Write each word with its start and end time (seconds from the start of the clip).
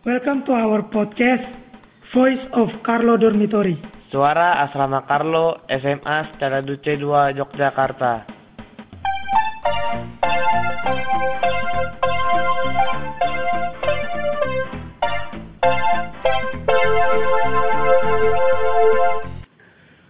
Welcome 0.00 0.48
to 0.48 0.56
our 0.56 0.80
podcast 0.88 1.44
Voice 2.16 2.40
of 2.56 2.72
Carlo 2.80 3.20
Dormitory. 3.20 3.76
Suara 4.08 4.64
Asrama 4.64 5.04
Carlo 5.04 5.60
SMA 5.68 6.32
Secara 6.32 6.64
Duce 6.64 6.96
2 6.96 7.36
Yogyakarta. 7.36 8.24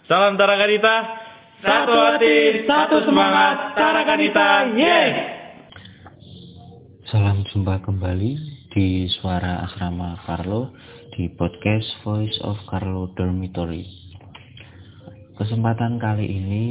Salam 0.07 0.39
Tarakanita. 0.39 0.97
Satu 1.67 1.93
hati, 1.99 2.63
satu 2.63 3.03
semangat. 3.11 3.75
Tarakanita, 3.75 4.71
yeay! 4.79 5.11
Salam 7.11 7.43
jumpa 7.51 7.83
kembali 7.83 8.60
di 8.71 9.11
Suara 9.19 9.67
Asrama 9.67 10.15
Carlo 10.23 10.71
di 11.11 11.27
podcast 11.35 11.91
Voice 12.07 12.39
of 12.47 12.55
Carlo 12.71 13.11
Dormitory. 13.19 13.83
Kesempatan 15.35 15.99
kali 15.99 16.31
ini 16.31 16.67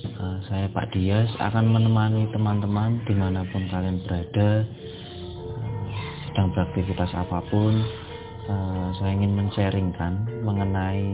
eh, 0.00 0.38
saya 0.48 0.72
Pak 0.72 0.96
Dias 0.96 1.28
akan 1.36 1.76
menemani 1.76 2.24
teman-teman 2.32 3.04
di 3.04 3.12
mana 3.12 3.44
pun 3.52 3.68
kalian 3.68 4.00
berada 4.08 4.64
eh, 4.64 5.86
sedang 6.24 6.56
beraktivitas 6.56 7.12
apa 7.12 7.44
pun. 7.52 7.84
eh, 8.48 8.86
Saya 8.96 9.12
ingin 9.20 9.36
men-sharingkan 9.36 10.24
mengenai 10.40 11.04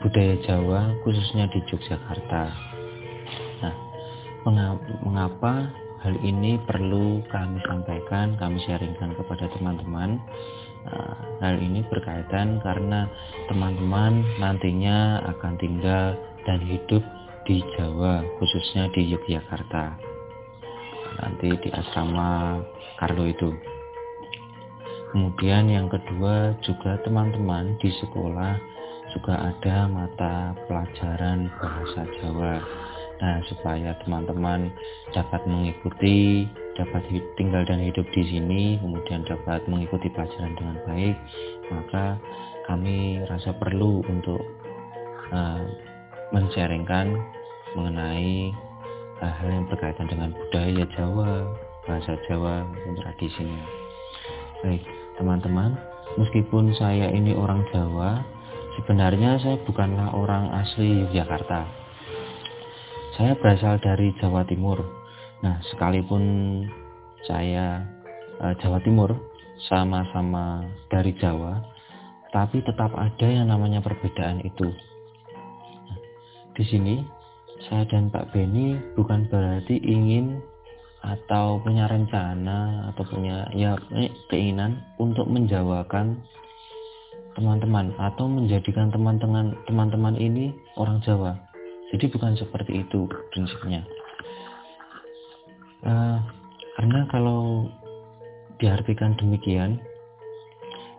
budaya 0.00 0.40
Jawa 0.48 0.96
khususnya 1.04 1.52
di 1.52 1.60
Yogyakarta. 1.68 2.42
Nah, 3.60 3.74
menga- 4.48 4.80
mengapa 5.04 5.68
hal 6.00 6.14
ini 6.24 6.56
perlu 6.64 7.20
kami 7.28 7.60
sampaikan, 7.68 8.36
kami 8.40 8.60
sharingkan 8.64 9.12
kepada 9.16 9.48
teman-teman. 9.52 10.20
Uh, 10.80 11.16
hal 11.44 11.60
ini 11.60 11.84
berkaitan 11.92 12.56
karena 12.64 13.04
teman-teman 13.52 14.24
nantinya 14.40 15.20
akan 15.36 15.60
tinggal 15.60 16.16
dan 16.48 16.60
hidup 16.64 17.04
di 17.44 17.60
Jawa, 17.76 18.24
khususnya 18.40 18.88
di 18.96 19.12
Yogyakarta. 19.12 20.00
Nanti 21.20 21.52
di 21.60 21.68
asrama 21.68 22.64
Carlo 22.96 23.28
itu. 23.28 23.52
Kemudian 25.12 25.68
yang 25.68 25.90
kedua 25.90 26.54
juga 26.64 26.96
teman-teman 27.02 27.76
di 27.82 27.90
sekolah 27.98 28.56
juga 29.10 29.52
ada 29.52 29.90
mata 29.90 30.54
pelajaran 30.70 31.50
bahasa 31.58 32.06
Jawa. 32.22 32.79
Nah, 33.20 33.36
supaya 33.52 33.92
teman-teman 34.00 34.72
dapat 35.12 35.44
mengikuti, 35.44 36.48
dapat 36.72 37.04
tinggal 37.36 37.68
dan 37.68 37.84
hidup 37.84 38.08
di 38.16 38.24
sini, 38.24 38.80
kemudian 38.80 39.28
dapat 39.28 39.60
mengikuti 39.68 40.08
pelajaran 40.08 40.56
dengan 40.56 40.76
baik, 40.88 41.16
maka 41.68 42.16
kami 42.64 43.20
rasa 43.28 43.52
perlu 43.60 44.00
untuk 44.08 44.40
uh, 45.36 45.60
men-sharingkan 46.32 47.12
mengenai 47.76 48.56
hal-hal 49.20 49.48
yang 49.52 49.66
berkaitan 49.68 50.08
dengan 50.08 50.32
budaya 50.32 50.84
Jawa, 50.96 51.44
bahasa 51.84 52.16
Jawa, 52.24 52.64
dan 52.64 52.94
tradisinya. 53.04 53.64
Baik, 54.64 54.82
teman-teman, 55.20 55.76
meskipun 56.16 56.72
saya 56.80 57.12
ini 57.12 57.36
orang 57.36 57.68
Jawa, 57.68 58.24
sebenarnya 58.80 59.36
saya 59.44 59.60
bukanlah 59.68 60.08
orang 60.16 60.48
asli 60.56 61.04
Yogyakarta. 61.04 61.79
Saya 63.20 63.36
berasal 63.36 63.76
dari 63.84 64.16
Jawa 64.16 64.48
Timur. 64.48 64.80
Nah, 65.44 65.60
sekalipun 65.68 66.24
saya 67.28 67.84
eh, 68.40 68.56
Jawa 68.64 68.80
Timur 68.80 69.12
sama-sama 69.68 70.64
dari 70.88 71.12
Jawa, 71.20 71.60
tapi 72.32 72.64
tetap 72.64 72.96
ada 72.96 73.28
yang 73.28 73.52
namanya 73.52 73.84
perbedaan 73.84 74.40
itu. 74.40 74.72
Nah, 75.84 75.98
di 76.56 76.64
sini 76.64 77.04
saya 77.68 77.84
dan 77.92 78.08
Pak 78.08 78.32
Beni 78.32 78.80
bukan 78.96 79.28
berarti 79.28 79.76
ingin 79.84 80.40
atau 81.04 81.60
punya 81.60 81.92
rencana 81.92 82.88
atau 82.88 83.04
punya 83.04 83.44
ya 83.52 83.76
eh, 84.00 84.08
keinginan 84.32 84.80
untuk 84.96 85.28
menjawakan 85.28 86.24
teman-teman 87.36 87.92
atau 88.00 88.24
menjadikan 88.32 88.88
teman-teman 88.88 89.52
teman-teman 89.68 90.16
ini 90.16 90.56
orang 90.80 91.04
Jawa. 91.04 91.49
Jadi 91.90 92.06
bukan 92.06 92.38
seperti 92.38 92.86
itu 92.86 93.10
prinsipnya. 93.34 93.82
Eh, 95.80 96.18
karena 96.78 97.00
kalau 97.10 97.66
diartikan 98.60 99.16
demikian, 99.16 99.80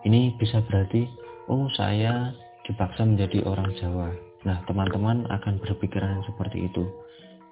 ini 0.03 0.33
bisa 0.41 0.59
berarti, 0.65 1.05
oh 1.47 1.69
saya 1.77 2.33
dipaksa 2.65 3.05
menjadi 3.05 3.45
orang 3.45 3.69
Jawa. 3.77 4.09
Nah, 4.41 4.57
teman-teman 4.65 5.29
akan 5.29 5.61
berpikiran 5.61 6.25
seperti 6.25 6.65
itu. 6.65 6.81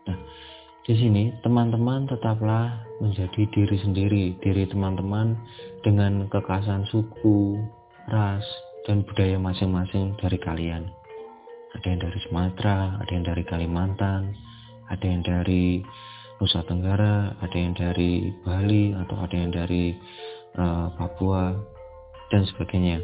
Nah, 0.10 0.18
di 0.90 0.98
sini 0.98 1.30
teman-teman 1.46 2.10
tetaplah 2.10 2.82
menjadi 2.98 3.46
diri 3.54 3.78
sendiri, 3.78 4.26
diri 4.42 4.66
teman-teman 4.66 5.38
dengan 5.86 6.26
kekhasan 6.34 6.90
suku, 6.90 7.62
ras, 8.10 8.42
dan 8.90 9.06
budaya 9.06 9.38
masing-masing 9.38 10.18
dari 10.18 10.42
kalian. 10.42 10.90
Ada 11.78 11.85
yang 11.85 12.02
dari 12.02 12.19
Sumatera, 12.25 12.97
ada 12.97 13.12
yang 13.13 13.25
dari 13.25 13.44
Kalimantan, 13.46 14.34
ada 14.90 15.06
yang 15.06 15.22
dari 15.22 15.85
Nusa 16.41 16.66
Tenggara, 16.66 17.35
ada 17.38 17.57
yang 17.57 17.75
dari 17.78 18.34
Bali, 18.41 18.96
atau 18.96 19.16
ada 19.19 19.35
yang 19.35 19.52
dari 19.53 19.94
eh, 20.56 20.88
Papua, 20.97 21.53
dan 22.34 22.46
sebagainya. 22.50 23.02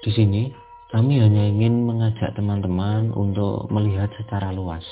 Di 0.00 0.10
sini, 0.16 0.50
kami 0.90 1.22
hanya 1.22 1.46
ingin 1.46 1.86
mengajak 1.86 2.34
teman-teman 2.34 3.14
untuk 3.14 3.70
melihat 3.70 4.10
secara 4.18 4.50
luas. 4.50 4.82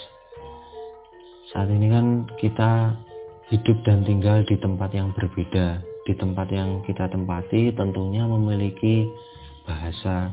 Saat 1.50 1.72
ini 1.72 1.88
kan 1.88 2.28
kita 2.36 2.92
hidup 3.48 3.80
dan 3.82 4.04
tinggal 4.04 4.44
di 4.44 4.54
tempat 4.60 4.92
yang 4.92 5.10
berbeda. 5.16 5.80
Di 6.04 6.12
tempat 6.14 6.52
yang 6.52 6.84
kita 6.84 7.08
tempati 7.08 7.72
tentunya 7.72 8.28
memiliki 8.28 9.08
bahasa, 9.64 10.28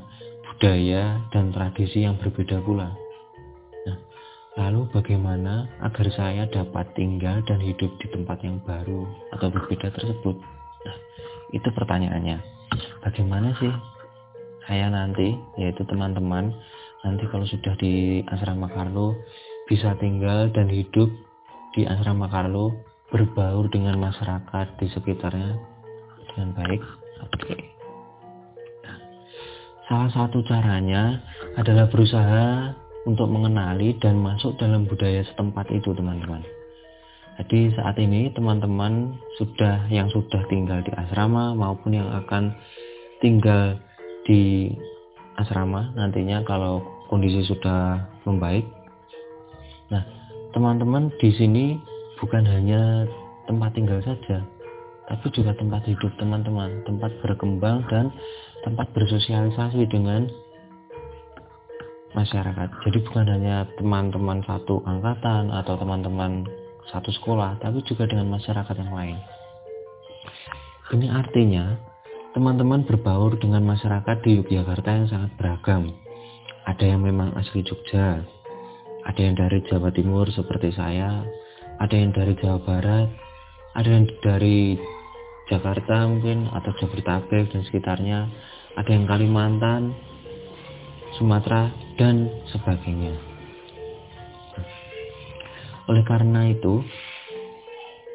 budaya, 0.55 1.19
dan 1.35 1.51
tradisi 1.51 2.07
yang 2.07 2.16
berbeda 2.16 2.63
pula. 2.63 2.95
Nah, 3.83 3.97
lalu 4.55 4.88
bagaimana 4.95 5.67
agar 5.83 6.07
saya 6.16 6.47
dapat 6.47 6.88
tinggal 6.95 7.43
dan 7.43 7.59
hidup 7.59 7.91
di 7.99 8.07
tempat 8.07 8.39
yang 8.39 8.63
baru 8.63 9.03
atau 9.35 9.51
berbeda 9.51 9.91
tersebut? 9.91 10.39
Nah, 10.88 10.97
itu 11.51 11.67
pertanyaannya. 11.75 12.39
Bagaimana 13.03 13.51
sih 13.59 13.71
saya 14.71 14.88
nanti, 14.88 15.35
yaitu 15.59 15.83
teman-teman, 15.83 16.55
nanti 17.03 17.27
kalau 17.27 17.44
sudah 17.44 17.75
di 17.75 18.23
asrama 18.31 18.71
Carlo, 18.71 19.11
bisa 19.67 19.91
tinggal 19.99 20.47
dan 20.55 20.71
hidup 20.71 21.11
di 21.75 21.83
asrama 21.83 22.31
Carlo, 22.31 22.71
berbaur 23.11 23.67
dengan 23.67 23.99
masyarakat 23.99 24.67
di 24.79 24.88
sekitarnya 24.88 25.51
dengan 26.31 26.55
baik. 26.55 26.81
Oke. 27.27 27.53
Nah, 27.59 27.75
salah 29.85 30.09
satu 30.13 30.41
caranya 30.46 31.22
adalah 31.57 31.85
berusaha 31.90 32.73
untuk 33.06 33.29
mengenali 33.29 33.94
dan 34.01 34.18
masuk 34.18 34.57
dalam 34.57 34.90
budaya 34.90 35.22
setempat 35.29 35.69
itu, 35.69 35.94
teman-teman. 35.94 36.41
Jadi 37.35 37.75
saat 37.75 38.00
ini 38.00 38.31
teman-teman 38.31 39.19
sudah 39.35 39.91
yang 39.91 40.07
sudah 40.07 40.40
tinggal 40.47 40.79
di 40.81 40.91
asrama 40.95 41.51
maupun 41.51 41.91
yang 42.00 42.07
akan 42.24 42.56
tinggal 43.19 43.75
di 44.24 44.72
asrama 45.35 45.91
nantinya 46.00 46.41
kalau 46.47 46.79
kondisi 47.12 47.44
sudah 47.44 48.00
membaik. 48.24 48.63
Nah, 49.91 50.01
teman-teman 50.56 51.12
di 51.19 51.29
sini 51.35 51.75
bukan 52.24 52.47
hanya 52.47 53.03
tempat 53.51 53.75
tinggal 53.75 54.00
saja, 54.01 54.40
tapi 55.12 55.28
juga 55.35 55.51
tempat 55.59 55.84
hidup 55.85 56.15
teman-teman, 56.15 56.81
tempat 56.88 57.12
berkembang 57.19 57.83
dan 57.92 58.09
tempat 58.65 58.89
bersosialisasi 58.97 59.85
dengan 59.88 60.25
masyarakat. 62.17 62.69
Jadi 62.89 62.97
bukan 63.06 63.25
hanya 63.29 63.69
teman-teman 63.77 64.41
satu 64.44 64.81
angkatan 64.83 65.53
atau 65.53 65.77
teman-teman 65.77 66.47
satu 66.89 67.13
sekolah, 67.13 67.62
tapi 67.62 67.85
juga 67.85 68.09
dengan 68.09 68.33
masyarakat 68.33 68.75
yang 68.81 68.94
lain. 68.94 69.17
Ini 70.95 71.07
artinya 71.12 71.77
teman-teman 72.33 72.85
berbaur 72.88 73.38
dengan 73.38 73.62
masyarakat 73.65 74.21
di 74.25 74.41
Yogyakarta 74.41 74.89
yang 74.89 75.07
sangat 75.09 75.31
beragam. 75.38 75.94
Ada 76.65 76.97
yang 76.97 77.06
memang 77.06 77.38
asli 77.38 77.61
Jogja, 77.61 78.25
ada 79.06 79.19
yang 79.21 79.38
dari 79.38 79.61
Jawa 79.69 79.94
Timur 79.94 80.25
seperti 80.33 80.73
saya, 80.73 81.21
ada 81.77 81.94
yang 81.94 82.09
dari 82.09 82.33
Jawa 82.41 82.57
Barat, 82.65 83.09
ada 83.77 83.89
yang 83.89 84.09
dari 84.25 84.79
Jakarta 85.45 86.09
mungkin 86.09 86.50
atau 86.50 86.74
Jabodetabek 86.81 87.53
dan 87.53 87.62
sekitarnya, 87.69 88.19
ada 88.75 88.89
yang 88.89 89.06
Kalimantan, 89.06 89.94
Sumatera 91.15 91.69
dan 91.95 92.27
sebagainya. 92.50 93.15
Oleh 95.86 96.01
karena 96.01 96.50
itu, 96.50 96.81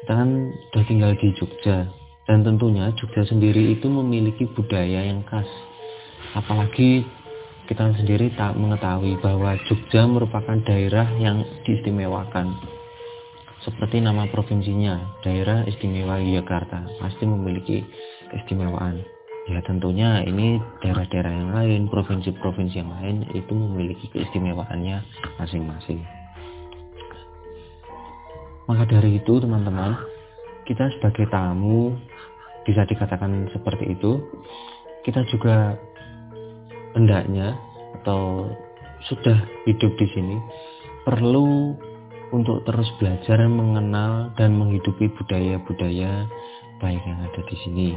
kita 0.03 0.11
kan 0.17 0.29
sudah 0.73 0.85
tinggal 0.89 1.13
di 1.13 1.29
Jogja 1.37 1.85
Dan 2.25 2.41
tentunya 2.41 2.89
Jogja 2.97 3.21
sendiri 3.27 3.75
itu 3.75 3.87
memiliki 3.87 4.47
budaya 4.49 5.03
yang 5.03 5.23
khas. 5.27 5.47
Apalagi 6.35 7.03
kita 7.67 7.91
sendiri 7.95 8.31
tak 8.35 8.55
mengetahui 8.55 9.19
bahwa 9.19 9.55
Jogja 9.67 10.07
merupakan 10.07 10.59
daerah 10.63 11.07
yang 11.19 11.43
diistimewakan. 11.67 12.70
Seperti 13.61 14.01
nama 14.01 14.25
provinsinya, 14.25 15.21
Daerah 15.21 15.61
Istimewa 15.69 16.17
Yogyakarta, 16.17 16.97
pasti 16.97 17.29
memiliki 17.29 17.85
keistimewaan. 18.33 19.05
Ya 19.45 19.61
tentunya 19.61 20.25
ini 20.25 20.57
daerah-daerah 20.81 21.29
yang 21.29 21.53
lain, 21.53 21.81
provinsi-provinsi 21.85 22.81
yang 22.81 22.89
lain 22.89 23.29
itu 23.37 23.53
memiliki 23.53 24.09
keistimewaannya 24.09 25.05
masing-masing. 25.37 26.01
Maka 28.65 28.89
dari 28.89 29.21
itu 29.21 29.33
teman-teman, 29.37 29.93
kita 30.65 30.89
sebagai 30.97 31.29
tamu 31.29 31.93
bisa 32.65 32.81
dikatakan 32.89 33.45
seperti 33.53 33.93
itu, 33.93 34.25
kita 35.05 35.21
juga 35.29 35.77
hendaknya 36.97 37.57
atau 38.01 38.49
sudah 39.05 39.37
hidup 39.69 39.93
di 40.01 40.07
sini 40.13 40.37
perlu 41.05 41.73
untuk 42.31 42.63
terus 42.63 42.87
belajar 42.97 43.43
mengenal 43.47 44.31
dan 44.39 44.55
menghidupi 44.55 45.11
budaya-budaya 45.15 46.27
baik 46.79 47.01
yang 47.03 47.19
ada 47.21 47.41
di 47.45 47.55
sini. 47.63 47.89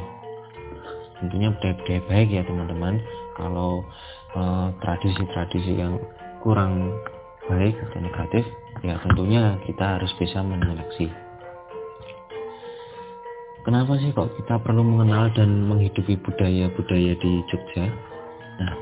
Tentunya 1.22 1.54
budaya-budaya 1.54 2.00
baik 2.10 2.28
ya 2.30 2.42
teman-teman. 2.44 2.94
Kalau 3.34 3.82
eh, 4.34 4.68
tradisi-tradisi 4.82 5.72
yang 5.78 5.98
kurang 6.42 6.92
baik 7.48 7.74
atau 7.90 7.98
negatif, 8.02 8.44
ya 8.82 9.00
tentunya 9.00 9.56
kita 9.64 9.98
harus 9.98 10.12
bisa 10.20 10.42
menyeleksi. 10.44 11.08
Kenapa 13.64 13.96
sih 13.96 14.12
kok 14.12 14.28
kita 14.36 14.60
perlu 14.60 14.84
mengenal 14.84 15.32
dan 15.32 15.64
menghidupi 15.64 16.20
budaya-budaya 16.20 17.16
di 17.16 17.32
Jogja? 17.48 17.88
Nah, 18.60 18.76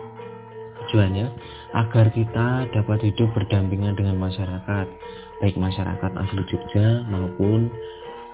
tujuannya 0.82 1.30
agar 1.70 2.10
kita 2.10 2.66
dapat 2.74 2.98
hidup 3.06 3.30
berdampingan 3.30 3.94
dengan 3.94 4.18
masyarakat, 4.18 4.86
baik 5.42 5.58
masyarakat 5.58 6.12
asli 6.14 6.42
Jogja 6.46 7.02
maupun 7.10 7.66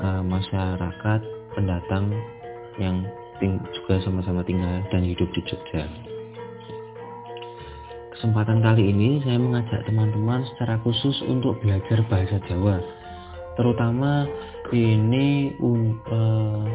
uh, 0.05 0.21
masyarakat 0.21 1.21
pendatang 1.57 2.13
yang 2.77 3.01
juga 3.73 3.97
sama-sama 4.05 4.45
tinggal 4.45 4.85
dan 4.93 5.09
hidup 5.09 5.27
di 5.33 5.41
Jogja. 5.49 5.89
Kesempatan 8.13 8.61
kali 8.61 8.93
ini 8.93 9.25
saya 9.25 9.41
mengajak 9.41 9.89
teman-teman 9.89 10.45
secara 10.53 10.77
khusus 10.85 11.17
untuk 11.25 11.57
belajar 11.65 12.05
bahasa 12.13 12.37
Jawa, 12.45 12.77
terutama 13.57 14.29
ini 14.69 15.57
uh, 16.13 16.67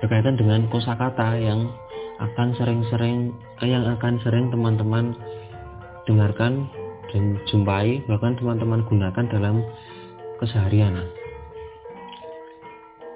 berkaitan 0.00 0.40
dengan 0.40 0.72
kosakata 0.72 1.36
yang 1.36 1.68
akan 2.22 2.54
sering-sering 2.56 3.34
yang 3.60 3.84
akan 3.98 4.16
sering 4.24 4.48
teman-teman 4.48 5.12
dengarkan 6.06 6.70
dan 7.12 7.36
jumpai 7.46 8.00
bahkan 8.08 8.34
teman-teman 8.40 8.82
gunakan 8.88 9.24
dalam 9.28 9.60
keseharian. 10.40 10.96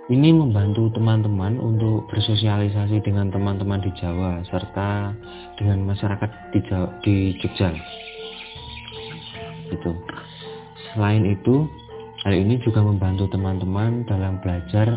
Ini 0.07 0.31
membantu 0.31 0.87
teman-teman 0.95 1.59
untuk 1.59 2.07
bersosialisasi 2.07 3.03
dengan 3.03 3.27
teman-teman 3.27 3.83
di 3.83 3.91
Jawa 3.99 4.39
serta 4.47 5.11
dengan 5.59 5.83
masyarakat 5.83 6.31
di, 6.55 6.63
Jawa, 6.63 6.89
di 7.03 7.35
Jogja. 7.43 7.75
Itu. 9.67 9.91
Selain 10.95 11.27
itu, 11.27 11.67
hal 12.23 12.39
ini 12.39 12.63
juga 12.63 12.87
membantu 12.87 13.27
teman-teman 13.35 14.07
dalam 14.07 14.39
belajar 14.39 14.95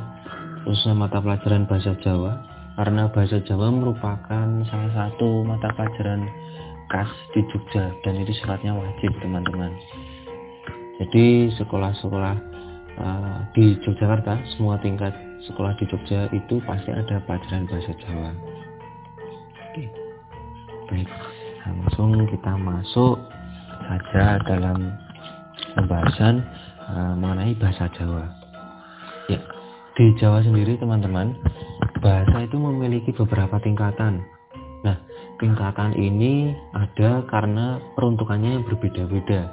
khususnya 0.62 0.94
mata 0.94 1.18
pelajaran 1.18 1.66
bahasa 1.66 1.98
Jawa 2.06 2.46
karena 2.78 3.10
bahasa 3.10 3.42
Jawa 3.42 3.74
merupakan 3.74 4.48
salah 4.70 4.92
satu 4.94 5.42
mata 5.42 5.74
pelajaran 5.74 6.30
khas 6.90 7.10
di 7.32 7.46
Jogja 7.54 7.94
dan 8.02 8.18
itu 8.18 8.34
sifatnya 8.42 8.74
wajib 8.74 9.14
teman-teman. 9.22 9.72
Jadi 11.00 11.54
sekolah-sekolah 11.56 12.36
uh, 13.00 13.38
di 13.56 13.80
Yogyakarta 13.86 14.36
semua 14.58 14.76
tingkat 14.82 15.16
sekolah 15.48 15.78
di 15.80 15.88
Jogja 15.88 16.28
itu 16.36 16.60
pasti 16.68 16.92
ada 16.92 17.22
pelajaran 17.24 17.70
bahasa 17.70 17.94
Jawa. 18.04 18.32
Oke. 19.70 19.86
Baik 20.90 21.08
nah, 21.64 21.72
langsung 21.86 22.12
kita 22.28 22.52
masuk 22.58 23.16
saja 23.86 24.42
dalam 24.44 24.92
pembahasan 25.78 26.44
uh, 26.90 27.14
mengenai 27.16 27.56
bahasa 27.56 27.88
Jawa. 27.96 28.26
Ya 29.30 29.40
di 29.96 30.16
Jawa 30.18 30.40
sendiri 30.42 30.80
teman-teman 30.80 31.38
bahasa 32.00 32.44
itu 32.44 32.56
memiliki 32.56 33.12
beberapa 33.12 33.60
tingkatan 33.60 34.24
tingkatan 35.40 35.96
ini 35.96 36.54
ada 36.76 37.24
karena 37.32 37.80
peruntukannya 37.96 38.60
yang 38.60 38.66
berbeda-beda. 38.68 39.48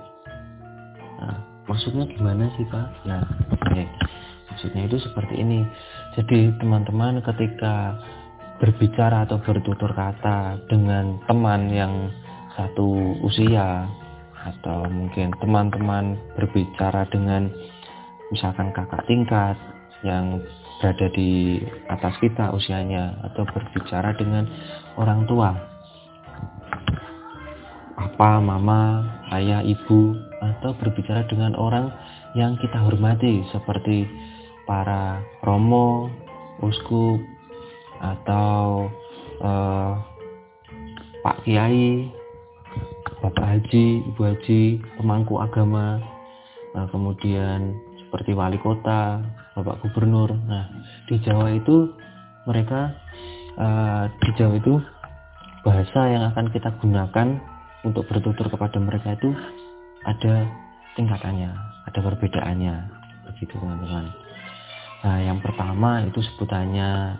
Nah, 1.22 1.38
maksudnya 1.70 2.04
gimana 2.10 2.50
sih 2.58 2.66
Pak? 2.66 3.06
Nah, 3.06 3.22
oke. 3.54 3.82
Maksudnya 4.50 4.82
itu 4.90 4.98
seperti 5.00 5.40
ini. 5.40 5.62
Jadi 6.18 6.52
teman-teman 6.58 7.22
ketika 7.22 7.96
berbicara 8.58 9.24
atau 9.28 9.38
bertutur 9.40 9.92
kata 9.94 10.58
dengan 10.66 11.20
teman 11.28 11.70
yang 11.70 12.10
satu 12.56 13.20
usia 13.20 13.84
atau 14.34 14.88
mungkin 14.88 15.34
teman-teman 15.38 16.16
berbicara 16.34 17.04
dengan 17.12 17.52
misalkan 18.32 18.72
kakak 18.72 19.04
tingkat 19.04 19.56
yang 20.02 20.40
berada 20.80 21.08
di 21.12 21.60
atas 21.88 22.16
kita 22.20 22.52
usianya 22.52 23.16
atau 23.28 23.44
berbicara 23.48 24.12
dengan 24.16 24.48
orang 24.96 25.24
tua 25.28 25.75
papa, 27.96 28.38
mama, 28.44 29.02
ayah, 29.32 29.64
ibu, 29.64 30.12
atau 30.44 30.76
berbicara 30.76 31.24
dengan 31.26 31.56
orang 31.56 31.88
yang 32.36 32.60
kita 32.60 32.76
hormati 32.76 33.40
seperti 33.50 34.04
para 34.68 35.24
romo, 35.40 36.12
uskup, 36.60 37.16
atau 38.04 38.92
uh, 39.40 39.96
Pak 41.24 41.42
Kiai, 41.42 42.12
Bapak 43.24 43.46
Haji, 43.56 44.04
Ibu 44.12 44.20
Haji, 44.20 44.62
pemangku 45.00 45.40
agama, 45.40 45.96
nah, 46.76 46.86
kemudian 46.92 47.72
seperti 48.04 48.36
wali 48.36 48.60
kota, 48.60 49.24
Bapak 49.56 49.80
Gubernur. 49.80 50.36
Nah, 50.36 50.68
di 51.08 51.16
Jawa 51.24 51.48
itu 51.56 51.96
mereka 52.44 52.92
uh, 53.56 54.04
di 54.20 54.30
Jawa 54.36 54.60
itu 54.60 54.78
bahasa 55.64 56.00
yang 56.12 56.30
akan 56.30 56.46
kita 56.54 56.76
gunakan 56.78 57.55
untuk 57.86 58.02
bertutur 58.10 58.50
kepada 58.50 58.82
mereka 58.82 59.14
itu 59.14 59.30
ada 60.02 60.42
tingkatannya, 60.98 61.54
ada 61.86 61.98
perbedaannya, 62.02 62.74
begitu 63.30 63.54
teman-teman. 63.54 64.10
Nah, 65.06 65.18
yang 65.22 65.38
pertama 65.38 66.02
itu 66.02 66.18
sebutannya 66.18 67.14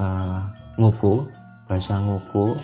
uh, 0.00 0.38
nguku, 0.80 1.28
bahasa 1.68 2.00
nguku. 2.00 2.56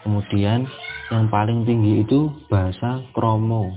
Kemudian 0.00 0.64
yang 1.12 1.28
paling 1.28 1.68
tinggi 1.68 2.00
itu 2.00 2.32
bahasa 2.48 3.04
kromo, 3.12 3.76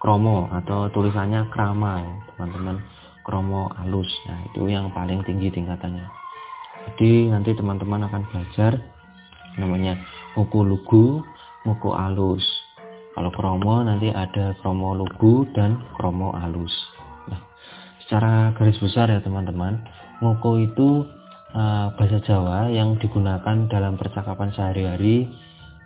kromo 0.00 0.48
atau 0.48 0.88
tulisannya 0.88 1.44
krama, 1.52 2.00
teman-teman. 2.34 2.80
Kromo 3.20 3.68
halus, 3.76 4.08
nah 4.24 4.40
itu 4.48 4.72
yang 4.72 4.88
paling 4.96 5.20
tinggi 5.28 5.52
tingkatannya. 5.52 6.08
Jadi 6.88 7.28
nanti 7.28 7.52
teman-teman 7.52 8.08
akan 8.08 8.24
belajar 8.32 8.80
namanya 9.58 9.98
muku 10.38 10.62
lugu, 10.62 11.24
muku 11.66 11.90
alus. 11.90 12.44
Kalau 13.10 13.30
kromo 13.34 13.82
nanti 13.82 14.08
ada 14.14 14.54
kromo 14.62 14.94
lugu 14.94 15.48
dan 15.50 15.82
kromo 15.98 16.30
alus. 16.38 16.70
Nah, 17.26 17.40
secara 18.06 18.54
garis 18.54 18.78
besar 18.78 19.10
ya 19.10 19.18
teman-teman, 19.18 19.82
muku 20.22 20.70
itu 20.70 21.04
uh, 21.52 21.90
bahasa 21.98 22.22
Jawa 22.22 22.70
yang 22.70 22.94
digunakan 23.02 23.66
dalam 23.66 23.98
percakapan 23.98 24.54
sehari-hari 24.54 25.26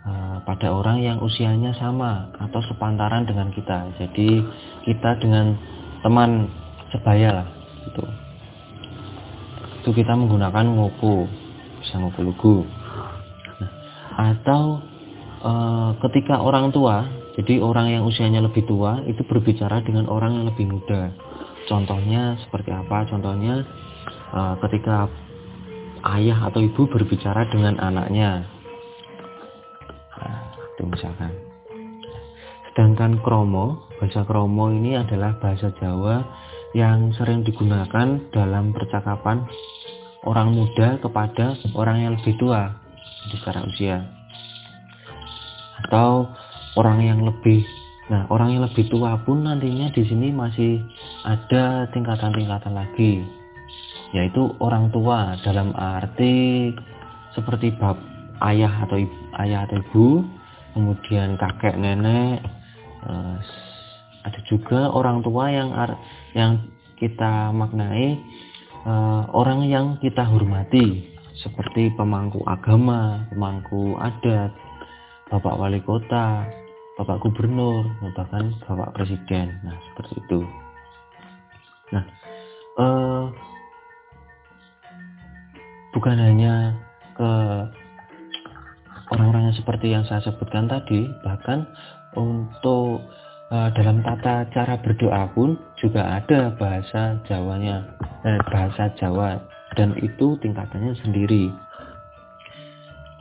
uh, 0.05 0.37
pada 0.45 0.69
orang 0.69 1.01
yang 1.01 1.17
usianya 1.19 1.73
sama 1.81 2.29
atau 2.37 2.61
sepantaran 2.69 3.25
dengan 3.25 3.49
kita. 3.49 3.89
Jadi 3.97 4.45
kita 4.85 5.17
dengan 5.17 5.57
teman 6.05 6.45
sebaya 6.93 7.41
lah 7.41 7.47
itu. 7.89 8.03
Itu 9.81 9.89
kita 9.93 10.17
menggunakan 10.17 10.65
nguku, 10.65 11.25
bisa 11.81 11.97
nguku 12.01 12.21
lugu 12.21 12.57
atau 14.15 14.79
e, 15.43 15.51
ketika 16.07 16.39
orang 16.39 16.71
tua 16.71 17.05
jadi 17.35 17.59
orang 17.59 17.91
yang 17.91 18.03
usianya 18.07 18.39
lebih 18.39 18.63
tua 18.63 19.03
itu 19.03 19.19
berbicara 19.27 19.83
dengan 19.83 20.07
orang 20.07 20.39
yang 20.39 20.45
lebih 20.47 20.71
muda. 20.71 21.11
Contohnya 21.67 22.39
seperti 22.47 22.71
apa? 22.71 23.03
Contohnya 23.11 23.67
e, 24.31 24.41
ketika 24.63 25.11
ayah 26.15 26.47
atau 26.47 26.63
ibu 26.63 26.87
berbicara 26.87 27.43
dengan 27.51 27.75
anaknya. 27.83 28.47
Nah, 30.15 30.39
itu 30.55 30.83
misalkan. 30.87 31.31
Sedangkan 32.71 33.19
kromo 33.19 33.87
bahasa 33.99 34.27
kromo 34.27 34.71
ini 34.71 34.99
adalah 34.99 35.39
bahasa 35.39 35.71
Jawa 35.79 36.23
yang 36.75 37.15
sering 37.15 37.47
digunakan 37.47 38.19
dalam 38.35 38.75
percakapan 38.75 39.47
orang 40.27 40.51
muda 40.51 40.99
kepada 40.99 41.55
orang 41.71 42.03
yang 42.03 42.11
lebih 42.19 42.35
tua 42.35 42.84
secara 43.31 43.65
usia. 43.65 44.03
Atau 45.85 46.29
orang 46.75 47.01
yang 47.05 47.21
lebih 47.23 47.63
nah 48.05 48.29
orang 48.29 48.53
yang 48.53 48.61
lebih 48.61 48.85
tua 48.85 49.17
pun 49.25 49.49
nantinya 49.49 49.89
di 49.89 50.05
sini 50.05 50.29
masih 50.29 50.77
ada 51.25 51.89
tingkatan-tingkatan 51.89 52.73
lagi. 52.73 53.25
Yaitu 54.13 54.53
orang 54.61 54.93
tua 54.93 55.35
dalam 55.41 55.73
arti 55.73 56.69
seperti 57.33 57.73
bab 57.75 57.97
ayah 58.47 58.85
atau 58.87 59.01
ibu, 59.01 59.17
ayah 59.41 59.67
atau 59.67 59.75
ibu 59.79 60.07
kemudian 60.75 61.39
kakek 61.39 61.79
nenek 61.79 62.43
uh, 63.07 63.39
ada 64.27 64.39
juga 64.49 64.91
orang 64.91 65.23
tua 65.23 65.53
yang 65.53 65.71
yang 66.35 66.51
kita 66.99 67.53
maknai 67.55 68.19
uh, 68.83 69.29
orang 69.31 69.67
yang 69.67 69.95
kita 70.03 70.25
hormati 70.27 71.14
seperti 71.43 71.91
pemangku 71.95 72.39
agama, 72.47 73.27
pemangku 73.31 73.99
adat, 73.99 74.51
bapak 75.27 75.55
wali 75.59 75.81
kota, 75.83 76.47
bapak 76.95 77.19
gubernur, 77.19 77.83
bahkan 78.15 78.55
bapak 78.63 78.95
presiden. 78.95 79.51
Nah, 79.65 79.75
seperti 79.91 80.13
itu. 80.23 80.39
Nah, 81.91 82.03
eh, 82.79 83.23
bukan 85.91 86.17
hanya 86.17 86.75
ke 87.15 87.31
orang-orang 89.11 89.51
yang 89.51 89.57
seperti 89.59 89.87
yang 89.91 90.03
saya 90.07 90.23
sebutkan 90.23 90.71
tadi, 90.71 91.07
bahkan 91.23 91.67
untuk 92.15 93.03
eh, 93.51 93.69
dalam 93.75 94.01
tata 94.01 94.47
cara 94.55 94.79
berdoa 94.79 95.29
pun 95.35 95.59
juga 95.77 96.23
ada 96.23 96.55
bahasa 96.55 97.19
Jawanya, 97.27 97.85
eh, 98.23 98.39
bahasa 98.49 98.89
Jawa, 98.95 99.54
dan 99.75 99.95
itu 99.99 100.39
tingkatannya 100.39 100.95
sendiri, 101.03 101.51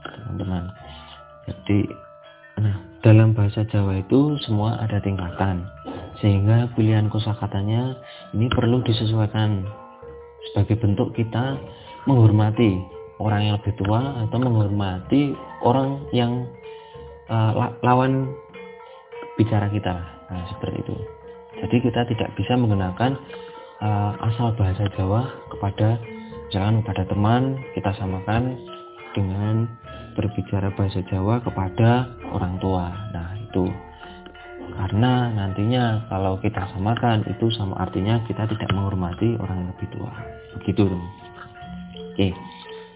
teman-teman. 0.03 0.71
Jadi, 1.45 1.91
nah 2.63 2.77
dalam 3.05 3.37
bahasa 3.37 3.67
Jawa 3.69 4.01
itu 4.01 4.41
semua 4.47 4.81
ada 4.81 4.97
tingkatan, 5.03 5.67
sehingga 6.23 6.73
pilihan 6.73 7.13
kosakatanya 7.13 7.99
ini 8.33 8.49
perlu 8.49 8.81
disesuaikan 8.81 9.67
sebagai 10.51 10.81
bentuk 10.81 11.13
kita 11.13 11.59
menghormati 12.09 12.81
orang 13.21 13.41
yang 13.47 13.55
lebih 13.61 13.75
tua 13.81 14.25
atau 14.27 14.39
menghormati 14.41 15.37
orang 15.63 16.03
yang 16.11 16.49
uh, 17.31 17.73
lawan 17.85 18.33
bicara 19.37 19.71
kita. 19.71 19.95
Nah, 20.31 20.43
seperti 20.51 20.83
itu. 20.83 20.97
Jadi 21.61 21.77
kita 21.81 22.01
tidak 22.11 22.35
bisa 22.35 22.59
menggunakan 22.59 23.15
uh, 23.81 24.13
asal 24.33 24.53
bahasa 24.59 24.89
Jawa 24.99 25.31
kepada 25.55 26.01
jangan 26.55 26.87
kepada 26.87 27.03
teman 27.11 27.59
kita 27.75 27.91
samakan 27.99 28.55
dengan 29.11 29.67
berbicara 30.15 30.71
bahasa 30.79 31.03
Jawa 31.11 31.43
kepada 31.43 32.07
orang 32.31 32.63
tua. 32.63 32.95
Nah, 33.11 33.35
itu 33.43 33.67
karena 34.79 35.35
nantinya 35.35 36.07
kalau 36.07 36.39
kita 36.39 36.71
samakan 36.71 37.27
itu 37.27 37.51
sama 37.59 37.83
artinya 37.83 38.23
kita 38.31 38.47
tidak 38.47 38.71
menghormati 38.71 39.35
orang 39.43 39.67
yang 39.67 39.71
lebih 39.75 39.89
tua. 39.99 40.15
Begitu, 40.63 40.83
teman. 40.87 41.11
Oke. 42.15 42.29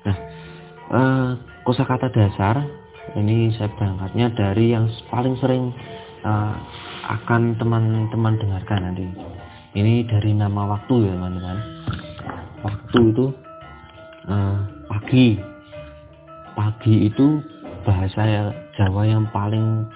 Nah, 0.06 0.16
eh, 0.94 1.30
kosakata 1.66 2.14
dasar 2.14 2.62
ini 3.18 3.50
saya 3.58 3.74
berangkatnya 3.74 4.30
dari 4.38 4.70
yang 4.70 4.86
paling 5.10 5.34
sering 5.42 5.74
eh, 6.22 6.54
akan 7.10 7.58
teman-teman 7.58 8.38
dengarkan 8.38 8.86
nanti. 8.86 9.06
Ini 9.74 10.06
dari 10.06 10.32
nama 10.38 10.78
waktu 10.78 10.94
ya, 11.10 11.12
teman-teman. 11.18 11.58
Waktu 12.58 12.98
itu 13.14 13.26
eh, 14.28 14.58
pagi 14.88 15.28
pagi 16.58 17.06
itu 17.06 17.38
bahasa 17.86 18.50
Jawa 18.74 19.06
yang 19.06 19.30
paling 19.30 19.86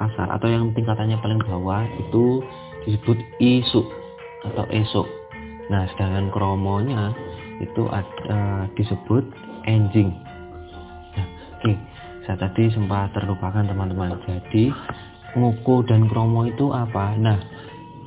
kasar 0.00 0.28
atau 0.32 0.48
yang 0.48 0.72
tingkatannya 0.72 1.20
paling 1.20 1.40
bawah 1.44 1.84
itu 2.00 2.40
disebut 2.88 3.18
isu 3.42 3.82
atau 4.48 4.64
esok. 4.72 5.06
Nah, 5.68 5.84
sedangkan 5.92 6.32
kromonya 6.32 7.12
itu 7.60 7.84
uh, 7.90 8.64
disebut 8.78 9.24
enjing. 9.68 10.14
Nah, 11.12 11.26
oke, 11.58 11.60
okay. 11.60 11.76
saya 12.24 12.40
tadi 12.40 12.72
sempat 12.72 13.12
terlupakan 13.12 13.66
teman-teman. 13.66 14.16
Jadi 14.24 14.72
nguku 15.36 15.84
dan 15.84 16.08
kromo 16.08 16.48
itu 16.48 16.72
apa? 16.72 17.12
Nah, 17.20 17.36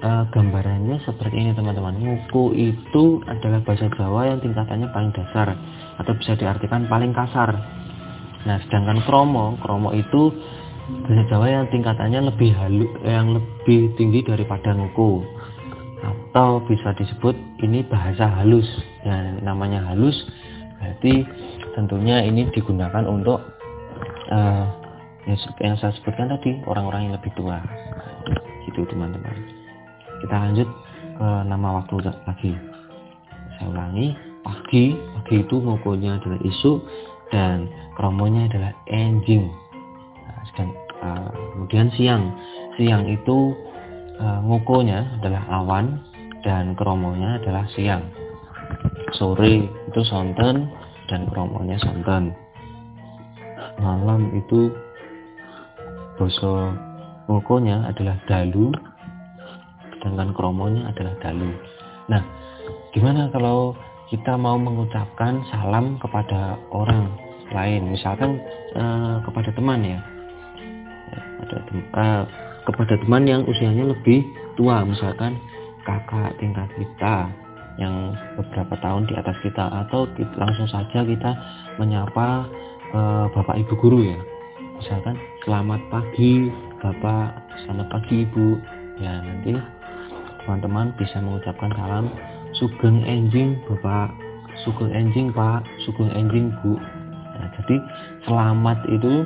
uh, 0.02 0.24
gambarannya 0.34 1.00
seperti 1.06 1.36
ini 1.38 1.52
teman-teman. 1.54 1.96
Nguku 1.96 2.58
itu 2.58 3.22
adalah 3.30 3.62
bahasa 3.64 3.88
Jawa 3.94 4.34
yang 4.34 4.40
tingkatannya 4.42 4.90
paling 4.90 5.12
dasar 5.14 5.54
atau 6.02 6.14
bisa 6.18 6.34
diartikan 6.36 6.90
paling 6.90 7.14
kasar. 7.14 7.54
Nah, 8.42 8.58
sedangkan 8.66 9.06
kromo, 9.06 9.56
kromo 9.62 9.94
itu 9.94 10.34
bahasa 11.06 11.24
Jawa 11.30 11.48
yang 11.48 11.66
tingkatannya 11.70 12.34
lebih 12.34 12.52
halus, 12.58 12.92
yang 13.06 13.28
lebih 13.38 13.94
tinggi 13.96 14.26
daripada 14.26 14.74
nuku. 14.74 15.22
Atau 16.02 16.66
bisa 16.66 16.98
disebut 16.98 17.38
ini 17.62 17.86
bahasa 17.86 18.26
halus. 18.42 18.66
Nah, 19.06 19.38
namanya 19.46 19.86
halus 19.94 20.18
berarti 20.82 21.22
tentunya 21.78 22.26
ini 22.26 22.50
digunakan 22.50 23.06
untuk 23.06 23.38
uh, 24.34 24.66
yang 25.62 25.78
saya 25.78 25.94
sebutkan 26.02 26.34
tadi 26.34 26.58
orang-orang 26.66 27.10
yang 27.10 27.14
lebih 27.22 27.30
tua. 27.38 27.62
Gitu 28.66 28.82
teman-teman. 28.90 29.51
Kita 30.22 30.36
lanjut 30.38 30.70
ke 31.18 31.28
nama 31.50 31.82
waktu 31.82 32.14
lagi. 32.30 32.54
Saya 33.58 33.66
ulangi, 33.74 34.14
pagi. 34.46 34.94
Pagi 34.94 35.36
itu 35.42 35.56
ngukurnya 35.58 36.22
adalah 36.22 36.40
isu 36.46 36.82
dan 37.30 37.70
kromonya 37.96 38.50
adalah 38.52 38.74
enjing 38.90 39.48
nah, 40.26 40.42
uh, 41.02 41.30
kemudian 41.54 41.88
siang. 41.94 42.24
Siang 42.76 43.06
itu 43.06 43.54
uh, 44.18 44.40
ngukurnya 44.46 45.22
adalah 45.22 45.44
awan 45.62 46.02
dan 46.42 46.74
kromonya 46.74 47.42
adalah 47.42 47.66
siang. 47.74 48.02
Sore 49.14 49.68
itu 49.68 50.02
sonten 50.08 50.70
dan 51.10 51.22
kromonya 51.30 51.78
sonten. 51.82 52.34
Malam 53.82 54.34
itu 54.38 54.74
boso 56.18 56.74
ngukurnya 57.30 57.90
adalah 57.90 58.18
dalu 58.30 58.70
sedangkan 60.02 60.34
kromonya 60.34 60.90
adalah 60.90 61.14
dalu. 61.22 61.54
Nah 62.10 62.26
gimana 62.90 63.30
kalau 63.30 63.78
kita 64.10 64.34
mau 64.36 64.58
mengucapkan 64.58 65.46
salam 65.54 66.02
kepada 66.02 66.58
orang 66.74 67.14
lain? 67.54 67.94
Misalkan 67.94 68.42
uh, 68.74 69.22
kepada 69.22 69.54
teman 69.54 69.86
ya. 69.86 70.02
Kepada, 71.38 71.56
uh, 71.94 72.24
kepada 72.66 72.94
teman 72.98 73.24
yang 73.30 73.46
usianya 73.46 73.94
lebih 73.94 74.26
tua 74.58 74.82
misalkan 74.82 75.38
kakak 75.86 76.34
tingkat 76.42 76.68
kita 76.78 77.30
yang 77.80 78.14
beberapa 78.36 78.76
tahun 78.84 79.08
di 79.08 79.16
atas 79.16 79.38
kita 79.42 79.64
atau 79.86 80.06
kita, 80.18 80.34
langsung 80.38 80.68
saja 80.68 81.06
kita 81.06 81.32
menyapa 81.78 82.50
uh, 82.92 83.26
bapak 83.32 83.62
ibu 83.62 83.74
guru 83.78 84.02
ya. 84.06 84.20
Misalkan 84.82 85.16
selamat 85.46 85.82
pagi 85.94 86.50
bapak. 86.82 87.30
Selamat 87.64 87.88
pagi 87.94 88.26
ibu. 88.26 88.58
Ya 88.98 89.22
nanti 89.22 89.81
teman-teman 90.46 90.94
bisa 90.98 91.22
mengucapkan 91.22 91.70
salam. 91.78 92.06
Sugeng 92.58 93.06
enjing 93.06 93.62
bapak. 93.70 94.12
Sugeng 94.66 94.92
enjing 94.92 95.32
pak. 95.32 95.64
Sugeng 95.86 96.12
enjing 96.12 96.52
bu. 96.62 96.76
Nah, 97.38 97.48
jadi 97.62 97.76
selamat 98.28 98.78
itu 98.92 99.26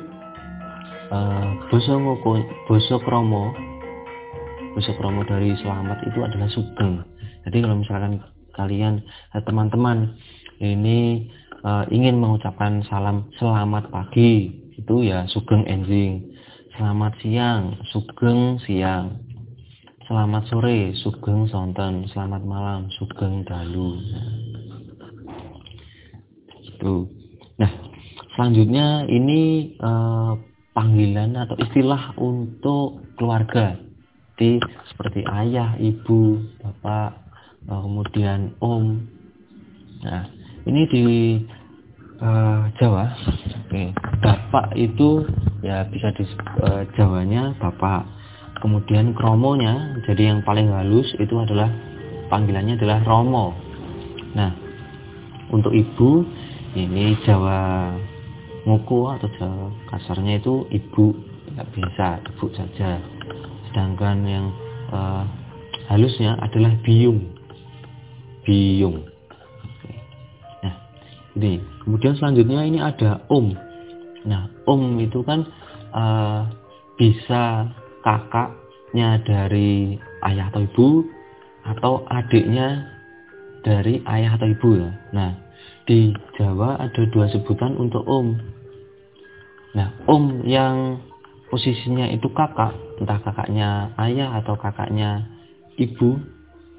uh, 1.12 1.50
boso 1.72 1.94
ngoko 1.98 2.32
boso 2.68 2.96
kromo. 3.04 3.52
Boso 4.76 4.92
kromo 5.00 5.24
dari 5.24 5.56
selamat 5.60 6.04
itu 6.08 6.20
adalah 6.22 6.50
sugeng. 6.52 7.02
Jadi 7.48 7.58
kalau 7.64 7.76
misalkan 7.80 8.14
kalian 8.56 9.04
eh, 9.36 9.44
teman-teman 9.44 10.16
ini 10.64 11.28
uh, 11.64 11.84
ingin 11.92 12.20
mengucapkan 12.20 12.84
salam 12.88 13.28
selamat 13.40 13.92
pagi 13.92 14.52
itu 14.76 14.96
ya 15.08 15.28
sugeng 15.32 15.64
enjing. 15.66 16.36
Selamat 16.76 17.16
siang 17.24 17.80
sugeng 17.88 18.60
siang 18.68 19.25
Selamat 20.06 20.46
sore, 20.46 20.94
Sugeng 21.02 21.50
Sonten. 21.50 22.06
Selamat 22.14 22.46
malam, 22.46 22.94
Sugeng 22.94 23.42
Dalu. 23.42 23.98
Itu. 26.62 27.10
Nah, 27.58 27.72
selanjutnya 28.38 29.10
ini 29.10 29.74
eh, 29.74 30.32
panggilan 30.78 31.34
atau 31.34 31.58
istilah 31.58 32.14
untuk 32.22 33.02
keluarga. 33.18 33.82
Jadi 34.38 34.62
seperti 34.94 35.26
ayah, 35.26 35.74
ibu, 35.82 36.54
bapak, 36.62 37.10
eh, 37.66 37.80
kemudian 37.82 38.54
om. 38.62 39.10
Nah, 40.06 40.30
ini 40.70 40.82
di 40.86 41.06
eh, 42.22 42.64
Jawa, 42.78 43.10
oke, 43.58 43.84
bapak 44.22 44.78
itu 44.78 45.26
ya 45.66 45.82
bisa 45.90 46.14
di 46.14 46.30
uh, 46.62 46.86
Jawanya 46.94 47.58
bapak 47.58 48.15
kemudian 48.60 49.16
kromonya 49.16 50.00
jadi 50.08 50.36
yang 50.36 50.40
paling 50.44 50.72
halus 50.72 51.12
itu 51.20 51.36
adalah 51.40 51.68
panggilannya 52.30 52.76
adalah 52.78 53.00
Romo. 53.06 53.54
Nah, 54.36 54.52
untuk 55.54 55.72
ibu 55.72 56.26
ini 56.76 57.16
Jawa 57.24 57.94
Nguku 58.66 59.00
atau 59.16 59.30
Jawa 59.38 59.68
kasarnya 59.94 60.42
itu 60.42 60.66
ibu 60.74 61.14
nggak 61.54 61.68
biasa 61.72 62.08
ibu 62.34 62.46
saja. 62.58 63.00
Sedangkan 63.70 64.18
yang 64.26 64.46
uh, 64.90 65.24
halusnya 65.88 66.36
adalah 66.42 66.74
biung. 66.82 67.32
Biung. 68.44 69.06
Nah, 70.66 70.76
ini 71.38 71.62
kemudian 71.86 72.18
selanjutnya 72.18 72.66
ini 72.66 72.82
ada 72.82 73.22
om. 73.30 73.54
Nah, 74.26 74.50
om 74.66 74.98
itu 74.98 75.22
kan 75.22 75.46
uh, 75.94 76.50
bisa 76.98 77.70
kakaknya 78.06 79.20
dari 79.26 79.98
ayah 80.22 80.54
atau 80.54 80.62
ibu 80.62 80.90
atau 81.66 82.06
adiknya 82.06 82.86
dari 83.66 84.06
ayah 84.06 84.38
atau 84.38 84.46
ibu 84.46 84.70
ya. 84.78 84.92
Nah, 85.10 85.32
di 85.90 86.14
Jawa 86.38 86.78
ada 86.78 87.02
dua 87.10 87.26
sebutan 87.34 87.74
untuk 87.82 88.06
om. 88.06 88.38
Nah, 89.74 89.90
om 90.06 90.46
yang 90.46 91.02
posisinya 91.50 92.06
itu 92.14 92.30
kakak, 92.30 92.78
entah 93.02 93.20
kakaknya 93.26 93.90
ayah 93.98 94.38
atau 94.38 94.54
kakaknya 94.54 95.26
ibu 95.82 96.22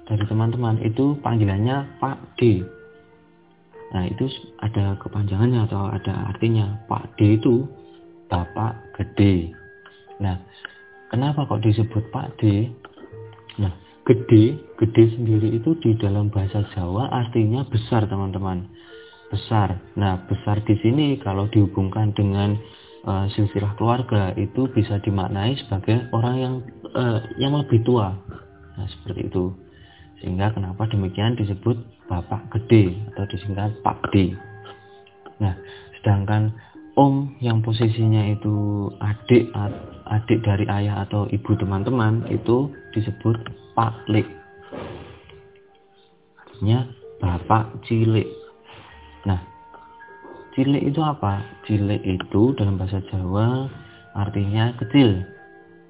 dari 0.06 0.24
teman-teman 0.30 0.78
itu 0.86 1.18
panggilannya 1.18 1.98
Pak 1.98 2.38
D. 2.38 2.62
Nah, 3.90 4.06
itu 4.06 4.30
ada 4.62 4.94
kepanjangannya 5.02 5.66
atau 5.66 5.90
ada 5.90 6.30
artinya. 6.30 6.86
Pak 6.86 7.18
D 7.18 7.38
itu 7.38 7.66
Bapak 8.30 8.94
Gede. 8.98 9.50
Nah, 10.22 10.38
kenapa 11.10 11.46
kok 11.46 11.62
disebut 11.62 12.10
Pak 12.12 12.38
D? 12.40 12.70
Nah, 13.60 13.72
gede 14.06 14.66
gede 14.76 15.04
sendiri 15.16 15.56
itu 15.56 15.74
di 15.80 15.96
dalam 15.96 16.28
bahasa 16.28 16.62
Jawa 16.76 17.08
artinya 17.10 17.64
besar 17.66 18.04
teman-teman. 18.06 18.68
Besar. 19.32 19.74
Nah 19.98 20.22
besar 20.30 20.62
di 20.62 20.78
sini 20.78 21.18
kalau 21.18 21.50
dihubungkan 21.50 22.14
dengan 22.14 22.54
uh, 23.02 23.26
silsilah 23.34 23.74
keluarga 23.74 24.30
itu 24.38 24.70
bisa 24.70 25.02
dimaknai 25.02 25.58
sebagai 25.58 26.06
orang 26.14 26.36
yang 26.38 26.54
uh, 26.94 27.18
yang 27.40 27.58
lebih 27.58 27.82
tua. 27.82 28.14
Nah 28.78 28.86
seperti 28.86 29.26
itu. 29.26 29.50
Sehingga 30.22 30.54
kenapa 30.54 30.86
demikian 30.88 31.34
disebut 31.34 31.76
bapak 32.06 32.46
gede 32.54 32.94
atau 33.12 33.24
disingkat 33.26 33.74
Pak 33.82 34.14
D? 34.14 34.30
Nah 35.42 35.58
sedangkan 35.98 36.54
om 36.96 37.36
yang 37.44 37.60
posisinya 37.60 38.32
itu 38.32 38.88
adik 39.04 39.52
adik 40.08 40.40
dari 40.40 40.64
ayah 40.66 41.04
atau 41.04 41.28
ibu 41.28 41.52
teman-teman 41.54 42.24
itu 42.32 42.72
disebut 42.96 43.36
Pak 43.76 44.08
Lik. 44.08 44.24
Artinya 46.40 46.88
bapak 47.20 47.84
cilik. 47.84 48.24
Nah 49.28 49.44
cilik 50.56 50.88
itu 50.88 51.00
apa? 51.04 51.44
Cilik 51.68 52.00
itu 52.00 52.56
dalam 52.56 52.80
bahasa 52.80 53.04
Jawa 53.12 53.68
artinya 54.16 54.72
kecil. 54.80 55.20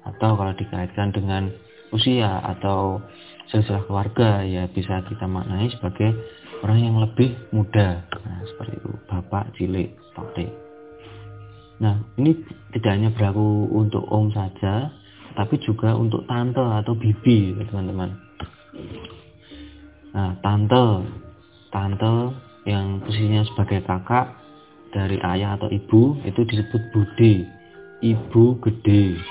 Atau 0.03 0.35
kalau 0.35 0.55
dikaitkan 0.55 1.15
dengan 1.15 1.51
usia 1.95 2.43
atau 2.43 2.99
silsilah 3.47 3.87
keluarga 3.87 4.43
ya 4.43 4.67
bisa 4.67 5.03
kita 5.07 5.23
maknai 5.23 5.71
sebagai 5.71 6.11
orang 6.67 6.79
yang 6.83 6.95
lebih 6.99 7.31
muda. 7.55 8.03
Nah 8.27 8.43
seperti 8.43 8.75
itu. 8.75 8.91
Bapak 9.07 9.55
cilik 9.55 9.95
Pak 10.11 10.35
Lik 10.35 10.66
Nah, 11.77 12.01
ini 12.17 12.33
tidak 12.73 12.91
hanya 12.97 13.09
berlaku 13.13 13.69
untuk 13.69 14.01
om 14.09 14.33
saja, 14.33 14.89
tapi 15.37 15.61
juga 15.61 15.93
untuk 15.93 16.25
tante 16.25 16.61
atau 16.61 16.97
bibi, 16.97 17.53
teman-teman. 17.69 18.17
Nah, 20.17 20.33
tante, 20.41 21.05
tante 21.69 22.33
yang 22.65 23.05
posisinya 23.05 23.45
sebagai 23.53 23.85
kakak 23.85 24.33
dari 24.89 25.21
ayah 25.21 25.53
atau 25.53 25.69
ibu 25.69 26.17
itu 26.25 26.41
disebut 26.41 26.81
bude, 26.89 27.45
ibu 28.01 28.43
gede. 28.65 29.21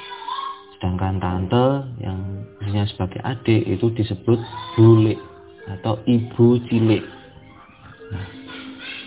Sedangkan 0.79 1.19
tante 1.19 1.67
yang 1.99 2.47
posisinya 2.63 2.87
sebagai 2.87 3.21
adik 3.27 3.63
itu 3.67 3.87
disebut 3.91 4.39
bule 4.79 5.19
atau 5.67 5.99
ibu 6.07 6.63
cilik. 6.71 7.03
Nah, 8.15 8.27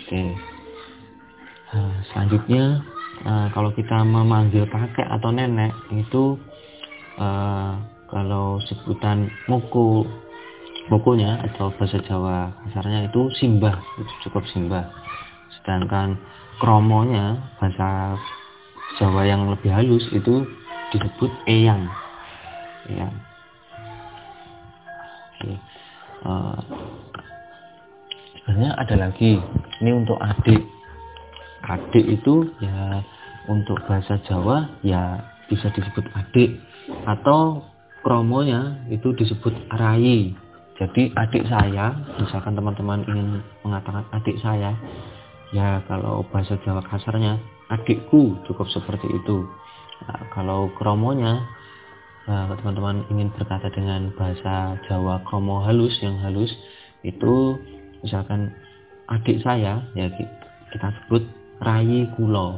oke. 0.04 0.22
Nah, 1.70 1.94
selanjutnya 2.12 2.84
Nah, 3.20 3.52
kalau 3.52 3.68
kita 3.76 4.00
memanggil 4.00 4.64
kakek 4.64 5.04
atau 5.04 5.28
nenek 5.28 5.76
itu 5.92 6.40
uh, 7.20 7.76
kalau 8.08 8.56
sebutan 8.64 9.28
muku 9.44 10.08
mukunya 10.88 11.38
atau 11.52 11.70
bahasa 11.76 12.00
Jawa 12.02 12.50
kasarnya 12.66 13.12
itu 13.12 13.28
simbah 13.36 13.76
itu 14.00 14.12
cukup 14.26 14.42
simbah. 14.50 14.88
Sedangkan 15.60 16.16
kromonya 16.58 17.36
bahasa 17.60 18.16
Jawa 18.96 19.28
yang 19.28 19.52
lebih 19.52 19.68
halus 19.68 20.02
itu 20.16 20.48
disebut 20.90 21.30
eyang. 21.44 21.86
Eyang. 22.88 23.14
Oke. 25.36 25.52
Uh, 26.24 26.58
sebenarnya 28.40 28.70
ada 28.80 28.94
lagi. 28.96 29.38
Ini 29.80 29.90
untuk 29.92 30.18
adik 30.20 30.79
adik 31.66 32.04
itu 32.20 32.48
ya 32.62 33.04
untuk 33.48 33.80
bahasa 33.88 34.20
Jawa 34.28 34.68
ya 34.84 35.20
bisa 35.50 35.68
disebut 35.74 36.06
adik 36.14 36.60
atau 37.04 37.64
kromonya 38.00 38.86
itu 38.88 39.12
disebut 39.16 39.52
rai 39.74 40.32
jadi 40.80 41.12
adik 41.12 41.44
saya 41.44 41.92
misalkan 42.16 42.56
teman-teman 42.56 43.04
ingin 43.04 43.44
mengatakan 43.60 44.08
adik 44.16 44.40
saya 44.40 44.72
ya 45.52 45.84
kalau 45.84 46.24
bahasa 46.32 46.56
Jawa 46.64 46.80
kasarnya 46.88 47.36
adikku 47.70 48.40
cukup 48.48 48.66
seperti 48.72 49.06
itu. 49.06 49.46
Nah, 50.08 50.20
kalau 50.32 50.72
kromonya 50.80 51.44
nah, 52.24 52.48
teman-teman 52.56 53.04
ingin 53.12 53.28
berkata 53.36 53.68
dengan 53.70 54.10
bahasa 54.16 54.80
Jawa 54.88 55.22
kromo 55.28 55.60
halus 55.62 55.94
yang 56.00 56.16
halus 56.24 56.50
itu 57.04 57.56
misalkan 58.00 58.48
adik 59.12 59.40
saya 59.44 59.84
ya 59.92 60.06
kita 60.72 60.88
sebut 61.02 61.22
Rai 61.60 62.08
kulo. 62.16 62.56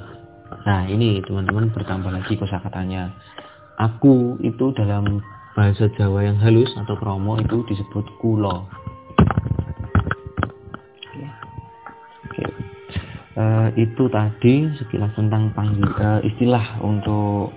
Nah 0.62 0.86
ini 0.86 1.18
teman-teman 1.26 1.74
bertambah 1.74 2.14
lagi 2.14 2.38
kosakatanya. 2.38 3.10
Aku 3.82 4.38
itu 4.46 4.70
dalam 4.78 5.18
bahasa 5.58 5.90
Jawa 5.98 6.22
yang 6.22 6.38
halus 6.38 6.70
atau 6.78 6.94
kromo 6.94 7.34
itu 7.42 7.66
disebut 7.66 8.06
kulo. 8.22 8.70
Oke. 12.30 12.44
Uh, 13.32 13.68
itu 13.74 14.06
tadi 14.12 14.70
sekilas 14.78 15.12
tentang 15.18 15.50
panggil 15.56 15.88
uh, 15.98 16.20
istilah 16.22 16.78
untuk 16.84 17.50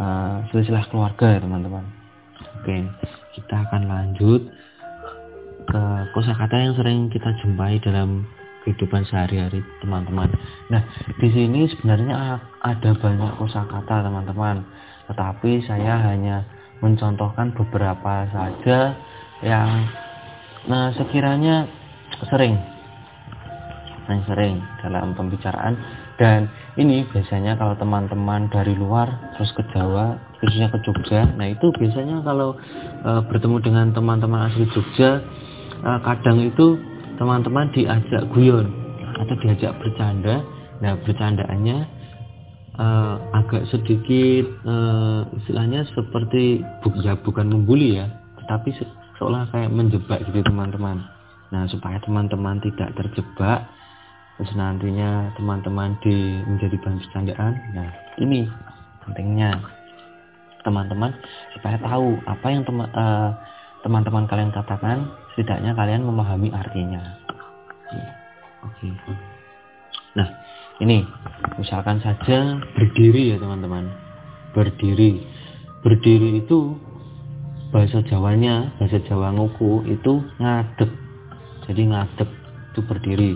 uh, 0.00 0.40
silsilah 0.48 0.88
keluarga 0.88 1.36
ya 1.36 1.44
teman-teman. 1.44 1.84
Oke, 2.62 2.82
kita 3.36 3.68
akan 3.68 3.82
lanjut 3.84 4.42
ke 5.66 5.82
kosakata 6.14 6.56
yang 6.56 6.74
sering 6.78 7.10
kita 7.10 7.30
jumpai 7.42 7.78
dalam 7.82 8.24
kehidupan 8.66 9.06
sehari-hari 9.06 9.62
teman-teman. 9.78 10.26
Nah, 10.74 10.82
di 11.22 11.28
sini 11.30 11.70
sebenarnya 11.70 12.42
ada 12.66 12.90
banyak 12.98 13.32
kosakata 13.38 14.02
teman-teman, 14.02 14.66
tetapi 15.06 15.62
saya 15.62 16.02
hanya 16.02 16.42
mencontohkan 16.82 17.54
beberapa 17.54 18.26
saja 18.34 18.98
yang 19.40 19.86
nah 20.66 20.90
sekiranya 20.98 21.70
sering 22.26 22.58
yang 24.10 24.22
sering 24.26 24.62
dalam 24.82 25.14
pembicaraan. 25.14 25.78
Dan 26.16 26.48
ini 26.80 27.04
biasanya 27.12 27.60
kalau 27.60 27.76
teman-teman 27.76 28.48
dari 28.48 28.72
luar 28.72 29.36
terus 29.36 29.52
ke 29.52 29.62
Jawa 29.74 30.16
khususnya 30.40 30.72
ke 30.72 30.78
Jogja. 30.80 31.28
Nah 31.36 31.52
itu 31.52 31.68
biasanya 31.76 32.24
kalau 32.24 32.56
e, 33.04 33.10
bertemu 33.28 33.56
dengan 33.60 33.86
teman-teman 33.92 34.48
asli 34.48 34.64
Jogja 34.72 35.20
e, 35.82 35.90
kadang 36.06 36.40
itu 36.40 36.80
teman-teman 37.16 37.72
diajak 37.72 38.28
guyon 38.32 38.68
atau 39.16 39.34
diajak 39.40 39.72
bercanda. 39.80 40.44
Nah 40.80 40.92
bercandaannya 41.00 41.78
uh, 42.76 43.14
agak 43.32 43.64
sedikit 43.72 44.44
uh, 44.68 45.24
istilahnya 45.42 45.88
seperti 45.96 46.60
bu 46.84 46.92
ya 47.00 47.16
bukan 47.20 47.48
membuli 47.48 47.96
ya 47.96 48.06
tetapi 48.44 48.76
se 48.76 48.84
seolah 49.16 49.48
kayak 49.48 49.72
menjebak 49.72 50.20
gitu 50.28 50.44
teman-teman. 50.44 51.00
Nah 51.50 51.64
supaya 51.72 51.96
teman-teman 52.04 52.60
tidak 52.60 52.92
terjebak 52.94 53.64
terus 54.36 54.52
nantinya 54.52 55.32
teman-teman 55.40 55.96
di 56.04 56.44
menjadi 56.44 56.76
bahan 56.84 57.00
bercandaan. 57.00 57.52
Nah 57.72 57.88
ini 58.20 58.44
pentingnya 59.08 59.56
teman-teman 60.60 61.14
supaya 61.56 61.80
tahu 61.80 62.20
apa 62.28 62.46
yang 62.52 62.62
teman 62.68 62.90
uh, 62.92 63.32
teman-teman 63.86 64.26
kalian 64.26 64.52
katakan 64.52 65.08
setidaknya 65.36 65.76
kalian 65.76 66.08
memahami 66.08 66.48
artinya. 66.48 67.20
Oke 68.64 68.88
nah 70.16 70.24
ini 70.80 71.04
misalkan 71.60 72.00
saja 72.00 72.56
berdiri 72.72 73.30
ya 73.30 73.36
teman-teman. 73.36 73.84
Berdiri. 74.56 75.20
Berdiri 75.84 76.40
itu 76.40 76.72
bahasa 77.68 78.00
Jawanya 78.08 78.72
bahasa 78.80 78.96
Jawa 79.04 79.36
nguku 79.36 79.84
itu 79.92 80.24
ngadep 80.40 80.88
jadi 81.68 81.82
ngadep 81.84 82.32
itu 82.72 82.80
berdiri. 82.88 83.32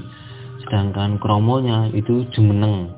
Sedangkan 0.65 1.21
kromonya 1.21 1.93
itu 1.93 2.25
jumeneng. 2.33 2.97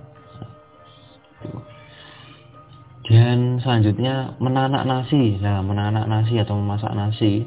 Dan 3.02 3.58
selanjutnya 3.58 4.38
menanak 4.38 4.86
nasi. 4.86 5.42
Nah 5.42 5.58
menanak 5.58 6.06
nasi 6.06 6.38
atau 6.38 6.54
memasak 6.54 6.94
nasi 6.94 7.42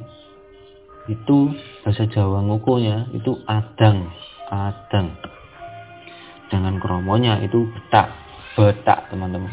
itu 1.06 1.54
bahasa 1.86 2.10
Jawa 2.10 2.42
ngukunya 2.42 3.10
itu 3.14 3.38
adang 3.46 4.10
adang. 4.50 5.14
Dengan 6.50 6.78
kromonya 6.78 7.42
itu 7.42 7.66
betak 7.74 8.14
betak 8.54 9.10
teman-teman. 9.10 9.52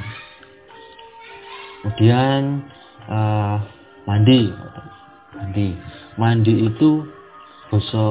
Kemudian 1.83 2.63
uh, 3.09 3.59
mandi. 4.07 4.53
Mandi. 5.35 5.69
Mandi 6.21 6.55
itu 6.69 7.09
bahasa 7.73 8.07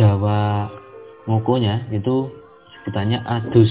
Jawa 0.00 0.72
ngukunya 1.28 1.86
itu 1.92 2.32
sebutannya 2.80 3.20
adus. 3.22 3.70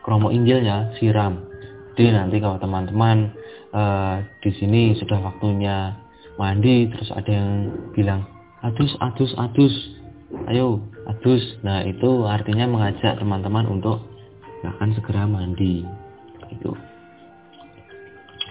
Kromo 0.00 0.32
injilnya 0.32 0.96
siram. 0.96 1.44
Jadi 1.92 2.16
nanti 2.16 2.40
kalau 2.40 2.56
teman-teman 2.56 3.36
uh, 3.76 4.24
di 4.40 4.50
sini 4.56 4.96
sudah 4.96 5.20
waktunya 5.20 5.92
mandi 6.40 6.88
terus 6.88 7.12
ada 7.12 7.28
yang 7.28 7.68
bilang 7.92 8.24
adus 8.64 8.96
adus 9.04 9.36
adus. 9.36 9.74
Ayo 10.48 10.80
adus. 11.04 11.44
Nah 11.60 11.84
itu 11.84 12.24
artinya 12.24 12.64
mengajak 12.64 13.20
teman-teman 13.20 13.68
untuk 13.68 14.00
akan 14.64 14.96
segera 14.96 15.28
mandi. 15.28 15.84
Itu. 16.48 16.72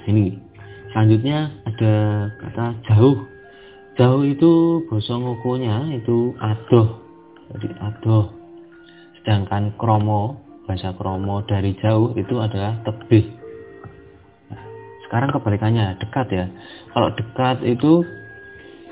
Ini. 0.06 0.38
Selanjutnya 0.94 1.50
ada 1.66 1.94
kata 2.38 2.66
jauh. 2.94 3.18
Jauh 3.98 4.24
itu 4.24 4.86
gosong 4.88 5.26
ngukunya 5.26 5.98
itu 5.98 6.38
adoh. 6.38 7.02
Jadi 7.50 7.74
adoh. 7.82 8.30
Sedangkan 9.20 9.74
kromo 9.76 10.40
bahasa 10.70 10.94
kromo 10.94 11.42
dari 11.50 11.74
jauh 11.82 12.14
itu 12.14 12.38
adalah 12.38 12.78
tebih 12.86 13.39
sekarang 15.10 15.34
kebalikannya 15.34 15.98
dekat 15.98 16.28
ya. 16.30 16.46
Kalau 16.94 17.10
dekat 17.18 17.66
itu 17.66 18.06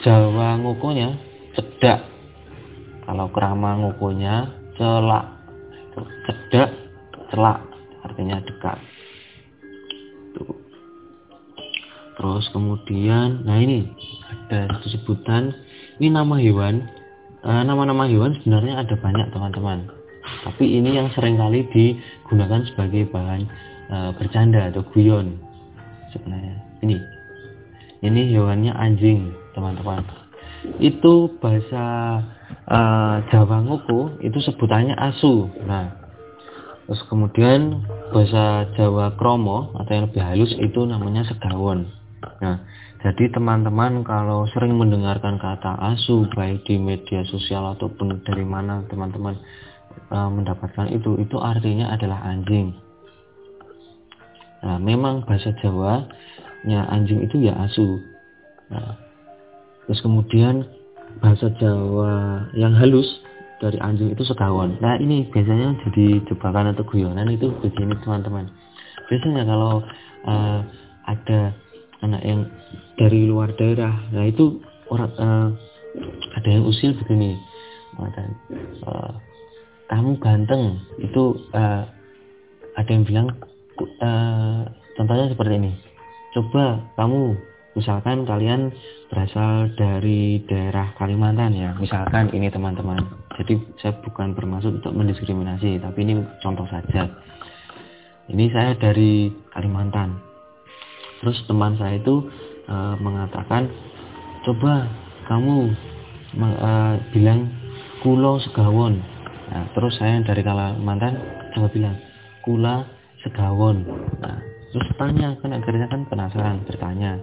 Jawa 0.01 0.57
ngukunya 0.57 1.13
cedak. 1.53 2.09
Kalau 3.05 3.29
kerama 3.29 3.77
ngukunya 3.85 4.49
celak. 4.81 5.29
Cedak 6.25 6.73
celak. 7.29 7.61
Artinya 8.01 8.41
dekat. 8.41 8.81
Tuh. 10.33 10.57
terus 12.17 12.49
kemudian 12.49 13.45
nah 13.45 13.61
ini 13.61 13.85
ada 14.25 14.73
satu 14.73 14.89
sebutan 14.89 15.53
ini 16.01 16.09
nama 16.09 16.41
hewan. 16.41 16.81
Eh, 17.45 17.61
nama-nama 17.61 18.09
hewan 18.09 18.33
sebenarnya 18.41 18.81
ada 18.81 18.97
banyak 18.97 19.29
teman-teman. 19.29 19.85
Tapi 20.49 20.81
ini 20.81 20.97
yang 20.97 21.13
sering 21.13 21.37
kali 21.37 21.61
digunakan 21.69 22.65
sebagai 22.67 23.07
bahan 23.09 23.47
e, 23.87 23.97
bercanda 24.19 24.67
atau 24.67 24.83
guyon 24.91 25.46
sebenarnya. 26.17 26.57
Ini. 26.81 26.97
Ini 28.05 28.21
hewannya 28.33 28.73
anjing 28.77 29.33
teman-teman. 29.57 30.05
Itu 30.77 31.37
bahasa 31.41 31.85
uh, 32.69 33.15
Jawa 33.33 33.65
Nguku 33.65 34.21
itu 34.21 34.37
sebutannya 34.43 34.93
asu. 34.97 35.49
Nah 35.65 36.05
terus 36.87 37.03
kemudian 37.11 37.83
bahasa 38.15 38.69
Jawa 38.79 39.11
Kromo 39.19 39.75
atau 39.75 39.91
yang 39.91 40.05
lebih 40.07 40.23
halus 40.23 40.53
itu 40.55 40.87
namanya 40.87 41.27
segawon. 41.27 41.89
Nah 42.39 42.63
jadi 43.01 43.29
teman-teman 43.33 44.01
kalau 44.07 44.47
sering 44.53 44.77
mendengarkan 44.77 45.37
kata 45.37 45.77
asu 45.95 46.29
baik 46.33 46.65
di 46.65 46.79
media 46.79 47.25
sosial 47.27 47.75
ataupun 47.75 48.23
dari 48.23 48.45
mana 48.45 48.85
teman-teman 48.87 49.37
uh, 50.13 50.29
mendapatkan 50.31 50.89
itu 50.93 51.17
itu 51.21 51.37
artinya 51.37 51.93
adalah 51.93 52.23
anjing 52.25 52.73
Nah, 54.63 54.77
memang 54.81 55.25
bahasa 55.27 55.53
Jawanya 55.61 56.89
anjing 56.89 57.21
itu 57.25 57.45
ya 57.45 57.53
asu. 57.61 58.01
Nah, 58.73 58.97
terus 59.85 60.03
kemudian 60.03 60.67
bahasa 61.23 61.49
Jawa 61.57 62.45
yang 62.53 62.75
halus 62.77 63.07
dari 63.57 63.77
anjing 63.81 64.13
itu 64.13 64.21
segawon. 64.21 64.77
Nah 64.83 65.01
ini 65.01 65.25
biasanya 65.33 65.73
jadi 65.87 66.21
jebakan 66.29 66.73
atau 66.77 66.85
guyonan 66.85 67.29
itu 67.33 67.49
begini 67.61 67.97
teman-teman. 68.05 68.45
Biasanya 69.09 69.43
kalau 69.49 69.81
uh, 70.29 70.59
ada 71.09 71.55
anak 72.05 72.21
yang 72.21 72.45
dari 73.01 73.25
luar 73.25 73.49
daerah, 73.57 73.97
nah 74.13 74.25
itu 74.27 74.61
orang 74.93 75.11
uh, 75.17 75.49
ada 76.37 76.49
yang 76.49 76.69
usil 76.69 76.93
begini, 77.01 77.33
dan 78.13 78.29
uh, 78.85 79.17
kamu 79.89 80.21
ganteng 80.21 80.77
itu 81.01 81.41
uh, 81.57 81.89
ada 82.77 82.89
yang 82.93 83.07
bilang 83.07 83.27
uh, 83.81 84.65
contohnya 84.97 85.29
seperti 85.29 85.53
ini. 85.61 85.71
Coba 86.33 86.81
kamu 86.97 87.37
misalkan 87.77 88.25
kalian 88.25 88.73
berasal 89.13 89.69
dari 89.77 90.41
daerah 90.49 90.97
Kalimantan 90.97 91.53
ya. 91.53 91.77
Misalkan 91.77 92.33
ini 92.33 92.49
teman-teman. 92.49 92.99
Jadi 93.37 93.61
saya 93.77 93.93
bukan 94.01 94.33
bermaksud 94.33 94.81
untuk 94.81 94.97
mendiskriminasi 94.97 95.77
tapi 95.77 96.03
ini 96.03 96.17
contoh 96.41 96.65
saja. 96.67 97.05
Ini 98.27 98.45
saya 98.51 98.75
dari 98.75 99.31
Kalimantan. 99.53 100.19
Terus 101.21 101.37
teman 101.47 101.77
saya 101.79 102.01
itu 102.01 102.27
uh, 102.67 102.97
mengatakan 102.99 103.69
coba 104.43 104.89
kamu 105.29 105.71
uh, 106.41 106.95
bilang 107.13 107.49
kulo 108.01 108.41
segawon. 108.43 108.99
Nah, 109.47 109.63
terus 109.71 109.95
saya 109.95 110.19
dari 110.25 110.43
Kalimantan 110.43 111.13
coba 111.55 111.67
bilang 111.71 111.95
kula 112.43 112.96
segawon. 113.27 113.83
Nah 114.23 114.39
terus 114.71 114.87
tanya 114.95 115.35
kan 115.43 115.51
akhirnya 115.51 115.87
kan 115.91 116.01
penasaran 116.07 116.63
bertanya 116.63 117.19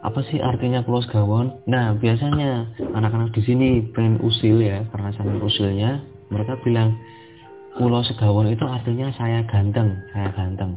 apa 0.00 0.20
sih 0.32 0.42
artinya 0.42 0.82
pulau 0.82 1.04
segawon? 1.04 1.62
Nah 1.70 1.94
biasanya 1.94 2.66
anak-anak 2.96 3.30
di 3.36 3.42
sini 3.46 3.68
pengen 3.94 4.18
usil 4.18 4.58
ya 4.58 4.82
karena 4.90 5.14
sambil 5.14 5.38
usilnya 5.44 6.02
mereka 6.32 6.58
bilang 6.66 6.98
pulau 7.76 8.02
segawon 8.02 8.50
itu 8.50 8.64
artinya 8.66 9.12
saya 9.14 9.46
ganteng 9.46 9.94
saya 10.10 10.28
ganteng. 10.34 10.74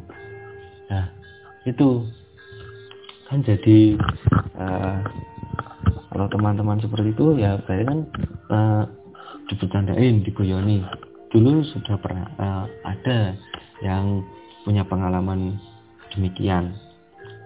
Nah 0.91 1.07
itu 1.63 2.03
kan 3.31 3.39
jadi 3.41 3.97
uh, 4.59 4.99
kalau 6.13 6.29
teman-teman 6.29 6.77
seperti 6.77 7.15
itu 7.15 7.41
ya 7.41 7.57
berarti 7.65 7.83
kan 7.87 7.99
uh, 8.53 8.83
dibercandain 9.49 10.21
digoyoni 10.21 10.85
dulu 11.33 11.65
sudah 11.65 11.97
pernah 11.97 12.29
uh, 12.37 12.65
ada 12.85 13.33
yang 13.83 14.23
punya 14.63 14.87
pengalaman 14.87 15.59
demikian. 16.15 16.79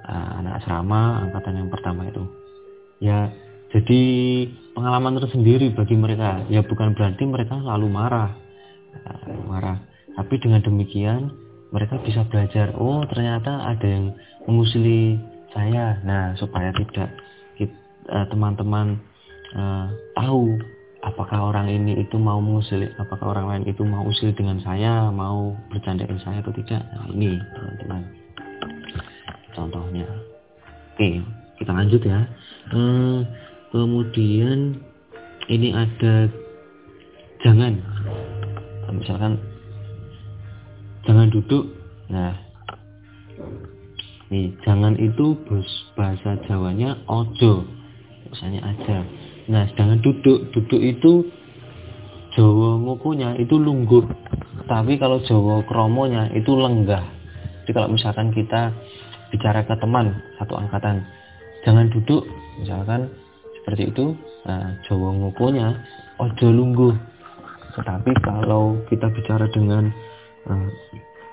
Uh, 0.08 0.40
anak 0.40 0.64
asrama 0.64 1.28
angkatan 1.28 1.60
yang 1.60 1.70
pertama 1.74 2.08
itu. 2.08 2.24
Ya 3.04 3.28
jadi 3.76 4.02
pengalaman 4.72 5.20
tersendiri 5.20 5.76
bagi 5.76 6.00
mereka. 6.00 6.48
Ya 6.48 6.64
bukan 6.64 6.96
berarti 6.96 7.28
mereka 7.28 7.60
selalu 7.60 7.88
marah. 7.92 8.32
Uh, 9.04 9.44
marah. 9.50 9.84
Tapi 10.16 10.40
dengan 10.40 10.64
demikian 10.64 11.34
mereka 11.76 12.00
bisa 12.00 12.24
belajar 12.32 12.72
oh 12.80 13.04
ternyata 13.12 13.68
ada 13.68 13.84
yang 13.84 14.16
mengusili 14.48 15.20
saya. 15.52 16.00
Nah 16.08 16.40
supaya 16.40 16.72
tidak 16.72 17.12
eh, 18.08 18.26
teman-teman 18.32 18.96
uh, 19.52 19.92
tahu 20.16 20.56
apakah 21.08 21.40
orang 21.56 21.72
ini 21.72 22.04
itu 22.04 22.20
mau 22.20 22.44
mengusil 22.44 22.92
apakah 23.00 23.32
orang 23.32 23.48
lain 23.48 23.64
itu 23.72 23.88
mau 23.88 24.04
usil 24.04 24.36
dengan 24.36 24.60
saya 24.60 25.08
mau 25.08 25.56
bercandain 25.72 26.20
saya 26.20 26.44
atau 26.44 26.52
tidak? 26.52 26.84
Nah, 26.92 27.08
ini 27.16 27.40
teman-teman. 27.56 28.02
Contohnya. 29.56 30.08
Oke 30.94 31.24
kita 31.58 31.72
lanjut 31.74 32.02
ya. 32.06 32.22
Hmm, 32.70 33.26
kemudian 33.74 34.78
ini 35.50 35.74
ada 35.74 36.30
jangan. 37.42 37.82
Misalkan 38.94 39.40
jangan 41.08 41.28
duduk. 41.34 41.66
Nah 42.12 42.34
nih 44.28 44.52
jangan 44.68 45.00
itu 45.00 45.40
bahasa 45.96 46.36
Jawanya 46.46 47.00
ojo. 47.08 47.64
Misalnya 48.28 48.60
aja 48.76 49.08
Nah, 49.48 49.64
sedangkan 49.72 50.00
duduk, 50.04 50.52
duduk 50.52 50.82
itu 50.82 51.12
Jawa 52.36 52.78
ngukunya 52.78 53.34
itu 53.42 53.58
lungguh. 53.58 54.06
Tapi 54.68 55.00
kalau 55.02 55.24
Jawa 55.26 55.64
kromonya 55.66 56.30
itu 56.36 56.54
lenggah. 56.54 57.02
Jadi 57.64 57.72
kalau 57.74 57.90
misalkan 57.90 58.30
kita 58.36 58.76
bicara 59.34 59.66
ke 59.66 59.74
teman 59.80 60.14
satu 60.38 60.54
angkatan, 60.60 61.02
jangan 61.66 61.90
duduk, 61.90 62.28
misalkan 62.62 63.10
seperti 63.58 63.90
itu, 63.90 64.14
nah 64.46 64.78
Jawa 64.86 65.18
ngukunya 65.18 65.82
ojo 66.22 66.48
lungguh. 66.52 66.94
Tetapi 67.74 68.12
kalau 68.22 68.86
kita 68.92 69.10
bicara 69.10 69.50
dengan 69.50 69.90
uh, 70.46 70.68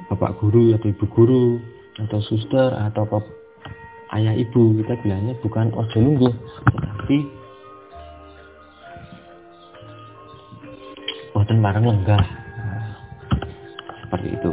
bapak 0.09 0.40
guru 0.40 0.74
atau 0.77 0.88
ibu 0.88 1.07
guru 1.11 1.46
atau 2.00 2.18
suster 2.24 2.74
atau 2.74 3.07
ayah 4.14 4.35
ibu 4.35 4.79
kita 4.83 4.94
bilangnya 5.00 5.35
bukan 5.40 5.70
ojo 5.72 5.98
lungguh 5.98 6.33
tetapi 6.74 7.16
boten 11.55 11.62
bareng 11.62 11.87
lenggah 11.87 12.25
seperti 14.03 14.29
itu. 14.35 14.53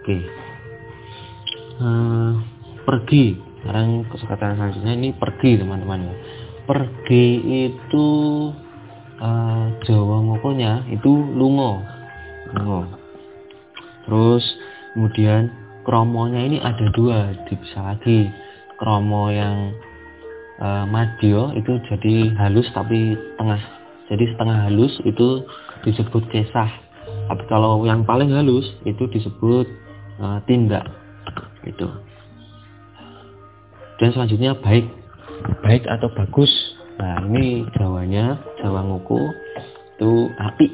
Oke. 0.00 0.16
Uh, 1.80 2.32
pergi. 2.88 3.36
Sekarang 3.60 4.08
kesempatan 4.10 4.58
selanjutnya 4.58 4.92
ini 4.96 5.08
pergi 5.12 5.60
teman-teman. 5.60 6.08
Ya 6.08 6.14
pergi 6.62 7.26
itu 7.68 8.08
uh, 9.20 9.66
Jawa 9.82 10.16
ngokonya 10.22 10.86
itu 10.94 11.10
lungo 11.10 11.82
lungo 12.54 12.86
terus 14.06 14.46
kemudian 14.94 15.50
kromonya 15.82 16.38
ini 16.46 16.58
ada 16.62 16.86
dua 16.94 17.34
bisa 17.50 17.82
lagi. 17.82 18.30
Kromo 18.78 19.30
yang 19.30 19.74
uh, 20.58 20.86
madio 20.90 21.54
itu 21.54 21.78
jadi 21.86 22.34
halus 22.34 22.66
tapi 22.74 23.14
tengah 23.38 23.58
jadi 24.10 24.24
setengah 24.34 24.58
halus 24.68 24.92
itu 25.06 25.46
disebut 25.84 26.22
kesah. 26.30 26.70
Tapi 27.30 27.44
kalau 27.46 27.82
yang 27.86 28.02
paling 28.06 28.30
halus 28.30 28.66
itu 28.86 29.06
disebut 29.10 29.66
uh, 30.22 30.38
tindak. 30.46 30.86
Itu 31.62 31.86
dan 34.02 34.10
selanjutnya 34.10 34.58
baik. 34.58 34.82
Baik 35.62 35.86
atau 35.86 36.10
bagus? 36.18 36.50
Nah 36.98 37.22
ini 37.30 37.62
jawanya 37.78 38.34
jawa 38.58 38.82
nguku 38.82 39.30
itu 39.94 40.26
api. 40.42 40.68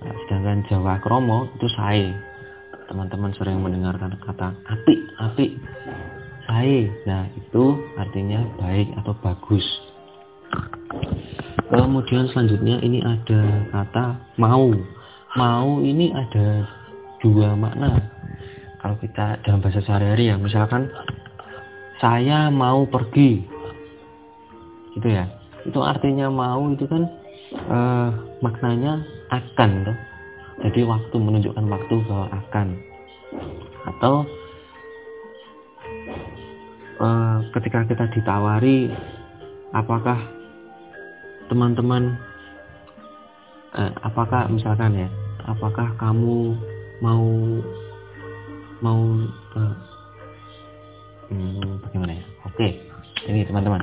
Nah, 0.00 0.14
sedangkan 0.24 0.64
jawa 0.72 0.96
kromo 1.04 1.44
itu 1.60 1.68
sae. 1.76 2.16
Teman-teman 2.88 3.32
sering 3.36 3.60
mendengarkan 3.60 4.16
kata 4.24 4.56
api 4.56 4.94
api 5.20 5.46
sae. 6.48 6.88
Nah 7.04 7.28
itu 7.36 7.76
artinya 8.00 8.40
baik 8.56 8.88
atau 9.04 9.12
bagus 9.20 9.64
kemudian 11.82 12.30
selanjutnya 12.30 12.78
ini 12.84 13.00
ada 13.02 13.40
kata 13.72 14.04
mau. 14.38 14.70
Mau 15.34 15.70
ini 15.82 16.14
ada 16.14 16.62
dua 17.18 17.56
makna. 17.58 17.98
Kalau 18.78 19.00
kita 19.00 19.40
dalam 19.42 19.64
bahasa 19.64 19.80
sehari-hari 19.82 20.30
ya 20.30 20.36
misalkan 20.36 20.92
saya 21.98 22.52
mau 22.52 22.84
pergi. 22.86 23.42
Gitu 24.94 25.08
ya. 25.08 25.26
Itu 25.64 25.80
artinya 25.80 26.28
mau 26.28 26.68
itu 26.70 26.84
kan 26.84 27.08
uh, 27.72 28.10
maknanya 28.44 29.00
akan 29.32 29.70
tuh 29.88 29.96
jadi 30.62 30.86
waktu 30.86 31.16
menunjukkan 31.16 31.66
waktu 31.66 31.94
bahwa 32.06 32.26
akan. 32.30 32.68
Atau 33.88 34.14
uh, 37.00 37.38
ketika 37.56 37.88
kita 37.88 38.04
ditawari 38.14 38.92
apakah 39.74 40.43
teman-teman 41.48 42.16
uh, 43.76 43.92
apakah 44.02 44.48
misalkan 44.48 44.96
ya 44.96 45.08
apakah 45.44 45.92
kamu 46.00 46.56
mau 47.02 47.26
mau 48.80 49.00
uh, 49.56 49.76
hmm, 51.28 51.84
bagaimana 51.88 52.12
ya? 52.20 52.24
Oke 52.48 52.68
ini 53.28 53.44
teman-teman. 53.48 53.82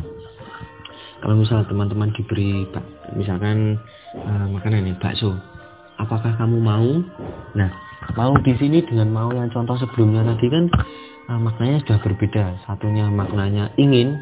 Kalau 1.22 1.38
misal 1.38 1.62
teman-teman 1.70 2.10
diberi 2.18 2.66
misalkan 3.14 3.78
uh, 4.18 4.46
makanan 4.50 4.90
nih 4.90 4.98
bakso 4.98 5.38
apakah 6.02 6.34
kamu 6.38 6.58
mau? 6.58 6.90
Nah 7.54 7.70
mau 8.18 8.34
di 8.42 8.58
sini 8.58 8.82
dengan 8.82 9.14
mau 9.14 9.30
yang 9.30 9.54
contoh 9.54 9.78
sebelumnya 9.78 10.26
tadi 10.26 10.50
kan 10.50 10.66
uh, 11.30 11.40
maknanya 11.40 11.86
sudah 11.86 11.98
berbeda. 12.02 12.58
Satunya 12.66 13.06
maknanya 13.10 13.70
ingin 13.78 14.18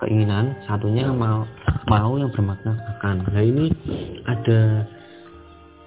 keinginan 0.00 0.56
satunya 0.64 1.12
mau 1.12 1.44
mau 1.86 2.16
yang 2.16 2.32
bermakna 2.32 2.76
akan 2.96 3.24
nah 3.28 3.42
ini 3.44 3.68
ada 4.24 4.88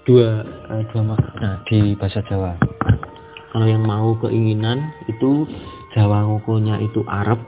dua 0.06 0.44
uh, 0.70 0.84
dua 0.94 1.02
makna 1.16 1.64
di 1.68 1.96
bahasa 1.98 2.22
Jawa. 2.28 2.60
Kalau 3.54 3.68
yang 3.70 3.86
mau 3.86 4.18
keinginan 4.18 4.94
itu 5.08 5.46
Jawa 5.94 6.26
ngukunya 6.26 6.82
itu 6.82 7.06
Arab. 7.06 7.40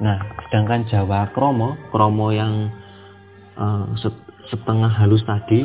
Nah 0.00 0.18
sedangkan 0.48 0.88
Jawa 0.90 1.30
kromo 1.32 1.76
kromo 1.94 2.34
yang 2.34 2.72
uh, 3.56 3.86
setengah 4.50 4.90
halus 4.90 5.22
tadi 5.24 5.64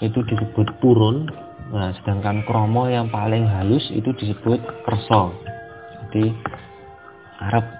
itu 0.00 0.18
disebut 0.26 0.80
purun. 0.80 1.28
Nah 1.70 1.92
sedangkan 2.00 2.46
kromo 2.46 2.88
yang 2.88 3.12
paling 3.12 3.44
halus 3.44 3.84
itu 3.92 4.10
disebut 4.16 4.58
kerso. 4.86 5.34
Jadi 6.06 6.32
Arab 7.42 7.75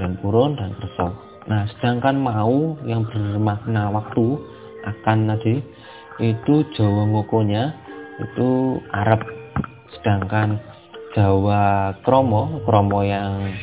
dan 0.00 0.16
purun 0.20 0.56
dan 0.56 0.72
kerso 0.78 1.14
nah 1.44 1.68
sedangkan 1.76 2.16
mau 2.16 2.76
yang 2.88 3.04
bermakna 3.04 3.92
waktu 3.92 4.40
akan 4.84 5.18
tadi 5.32 5.64
itu 6.22 6.62
Jawa 6.78 7.10
ngukunya 7.10 7.74
itu 8.22 8.78
Arab. 8.94 9.22
Sedangkan 9.98 10.62
Jawa 11.14 11.94
kromo 12.02 12.62
kromo 12.66 13.02
yang 13.06 13.54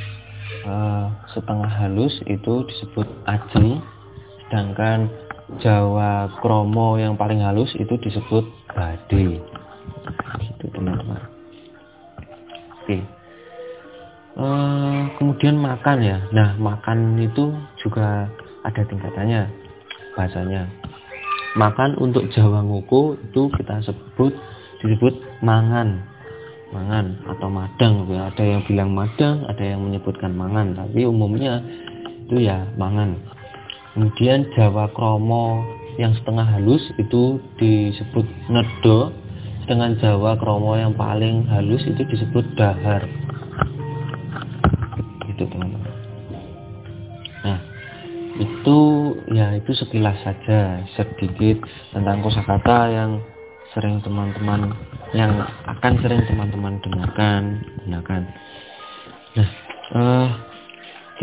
uh, 0.68 1.12
setengah 1.32 1.68
halus 1.68 2.16
itu 2.28 2.68
disebut 2.68 3.08
ajeng. 3.28 3.80
Sedangkan 4.48 5.08
Jawa 5.64 6.32
kromo 6.40 7.00
yang 7.00 7.16
paling 7.16 7.44
halus 7.44 7.72
itu 7.80 7.96
disebut 8.00 8.44
bade. 8.72 9.40
Itu 10.40 10.66
teman-teman. 10.72 11.24
Oke 12.84 13.21
uh, 14.38 15.12
kemudian 15.18 15.60
makan 15.60 15.98
ya. 16.04 16.18
Nah 16.32 16.56
makan 16.60 17.20
itu 17.20 17.52
juga 17.82 18.30
ada 18.64 18.82
tingkatannya 18.86 19.50
bahasanya. 20.16 20.68
Makan 21.58 22.00
untuk 22.00 22.32
Jawa 22.32 22.64
nguku 22.64 23.20
itu 23.20 23.52
kita 23.52 23.84
sebut 23.84 24.32
disebut 24.80 25.44
mangan. 25.44 26.08
Mangan 26.72 27.20
atau 27.28 27.52
madang. 27.52 28.08
Ada 28.08 28.44
yang 28.48 28.62
bilang 28.64 28.96
madang 28.96 29.44
ada 29.52 29.64
yang 29.64 29.84
menyebutkan 29.84 30.32
mangan. 30.32 30.72
Tapi 30.80 31.04
umumnya 31.04 31.60
itu 32.28 32.48
ya 32.48 32.64
mangan. 32.80 33.20
Kemudian 33.92 34.48
Jawa 34.56 34.88
Kromo 34.96 35.68
yang 36.00 36.16
setengah 36.16 36.48
halus 36.48 36.80
itu 36.96 37.44
disebut 37.60 38.24
nedo 38.48 39.12
dengan 39.68 40.00
Jawa 40.00 40.40
Kromo 40.40 40.80
yang 40.80 40.96
paling 40.96 41.44
halus 41.52 41.84
itu 41.84 42.08
disebut 42.08 42.56
dahar 42.56 43.04
itu 45.42 45.50
teman-teman. 45.50 45.94
Nah 47.42 47.60
itu 48.38 48.80
ya 49.34 49.58
itu 49.58 49.72
sekilas 49.74 50.22
saja. 50.22 50.86
Sedikit 50.94 51.66
tentang 51.90 52.22
kosakata 52.22 52.94
yang 52.94 53.12
sering 53.72 54.04
teman-teman 54.04 54.76
yang 55.16 55.32
akan 55.68 55.94
sering 56.04 56.24
teman-teman 56.28 56.80
dengarkan 56.84 57.64
gunakan 57.84 58.22
nah 59.32 59.50
uh, 59.96 60.28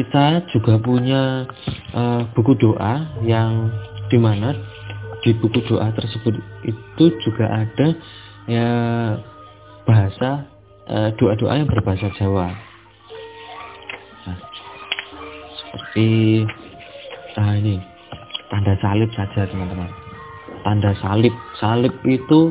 kita 0.01 0.49
juga 0.53 0.81
punya 0.81 1.45
uh, 1.93 2.25
buku 2.33 2.57
doa 2.57 3.21
yang 3.21 3.69
di 4.09 4.17
mana 4.17 4.57
di 5.21 5.37
buku 5.37 5.61
doa 5.69 5.93
tersebut 5.93 6.41
itu 6.65 7.05
juga 7.21 7.69
ada 7.69 7.89
ya 8.49 8.71
bahasa 9.85 10.49
uh, 10.89 11.13
doa-doa 11.21 11.53
yang 11.61 11.69
berbahasa 11.69 12.09
Jawa 12.17 12.68
seperti 15.79 16.43
nah 17.39 17.55
ini 17.55 17.79
tanda 18.51 18.75
salib 18.83 19.11
saja 19.15 19.47
teman-teman. 19.47 19.87
Tanda 20.67 20.91
salib. 20.99 21.31
Salib 21.63 21.95
itu 22.03 22.51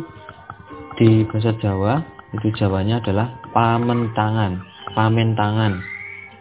di 0.95 1.27
bahasa 1.27 1.51
Jawa 1.59 2.01
itu 2.33 2.47
Jawanya 2.55 3.03
adalah 3.03 3.29
pamen 3.51 4.11
tangan 4.17 4.59
pamen 4.97 5.37
tangan 5.37 5.79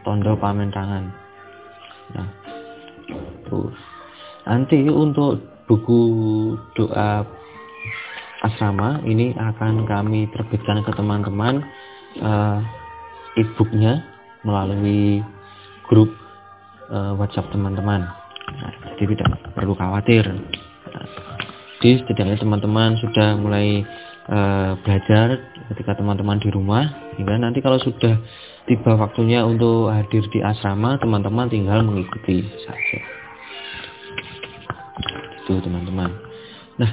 tondo 0.02 0.32
pamen 0.40 0.72
tangan 0.72 1.12
nah 2.16 2.28
tuh 3.46 3.68
nanti 4.48 4.88
untuk 4.88 5.44
buku 5.68 6.00
doa 6.72 7.22
asrama 8.48 9.02
ini 9.04 9.36
akan 9.36 9.84
kami 9.84 10.24
terbitkan 10.32 10.80
ke 10.82 10.90
teman-teman 10.96 11.60
uh, 12.24 12.58
e-booknya 13.36 14.00
melalui 14.46 15.20
grup 15.90 16.10
uh, 16.90 17.12
WhatsApp 17.18 17.50
teman-teman. 17.50 18.06
Nah, 18.46 18.72
jadi 18.98 19.18
tidak 19.18 19.42
perlu 19.54 19.74
khawatir. 19.74 20.24
Jadi 21.82 22.02
setidaknya 22.02 22.40
teman-teman 22.40 22.96
sudah 22.98 23.36
mulai 23.36 23.84
uh, 24.32 24.74
belajar 24.80 25.38
ketika 25.72 25.98
teman-teman 25.98 26.40
di 26.40 26.48
rumah 26.48 26.88
hingga 27.20 27.36
nanti 27.36 27.60
kalau 27.60 27.76
sudah 27.76 28.16
tiba 28.66 28.98
waktunya 28.98 29.44
untuk 29.44 29.92
hadir 29.92 30.24
di 30.32 30.40
asrama 30.42 30.98
teman-teman 30.98 31.46
tinggal 31.52 31.84
mengikuti 31.84 32.42
saja. 32.64 33.00
Itu 35.44 35.60
teman-teman. 35.62 36.10
Nah 36.80 36.90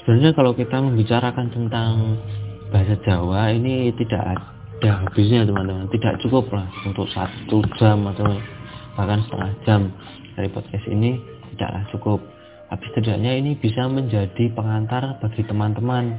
sebenarnya 0.00 0.32
kalau 0.32 0.54
kita 0.54 0.78
membicarakan 0.78 1.46
tentang 1.50 2.22
bahasa 2.70 2.94
Jawa 3.02 3.50
ini 3.50 3.90
tidak 3.98 4.22
ada 4.38 4.90
habisnya 5.04 5.42
teman-teman. 5.42 5.90
Tidak 5.90 6.22
cukup 6.22 6.48
lah 6.54 6.70
untuk 6.86 7.10
satu 7.10 7.66
jam 7.76 8.06
atau 8.08 8.30
bahkan 8.94 9.22
setengah 9.26 9.50
jam 9.66 9.80
dari 10.34 10.48
podcast 10.50 10.86
ini 10.88 11.20
tidaklah 11.54 11.82
cukup. 11.92 12.20
Tapi 12.70 12.84
setidaknya 12.94 13.32
ini 13.34 13.58
bisa 13.58 13.90
menjadi 13.90 14.46
pengantar 14.54 15.18
bagi 15.18 15.42
teman-teman 15.42 16.14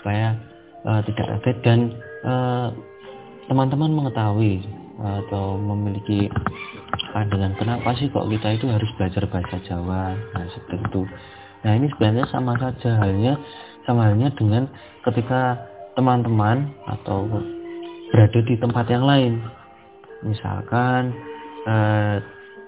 supaya 0.00 0.32
uh, 0.88 1.00
tidak 1.04 1.26
kaget 1.38 1.56
dan 1.60 1.80
teman 2.24 2.72
teman-teman 3.44 3.92
mengetahui 3.92 4.64
uh, 4.96 5.20
atau 5.28 5.60
memiliki 5.60 6.32
pandangan 7.12 7.52
kenapa 7.60 7.92
sih 8.00 8.08
kok 8.08 8.26
kita 8.26 8.56
itu 8.56 8.66
harus 8.72 8.88
belajar 8.96 9.28
bahasa 9.28 9.56
Jawa 9.68 10.16
nah 10.32 10.44
seperti 10.48 10.82
itu. 10.88 11.02
Nah 11.64 11.72
ini 11.76 11.86
sebenarnya 11.92 12.26
sama 12.32 12.56
saja 12.56 12.96
halnya 13.00 13.36
sama 13.84 14.08
halnya 14.08 14.32
dengan 14.32 14.64
ketika 15.04 15.60
teman-teman 15.94 16.72
atau 16.88 17.28
berada 18.10 18.40
di 18.40 18.54
tempat 18.56 18.86
yang 18.88 19.04
lain. 19.04 19.32
Misalkan 20.24 21.12
uh, 21.68 22.16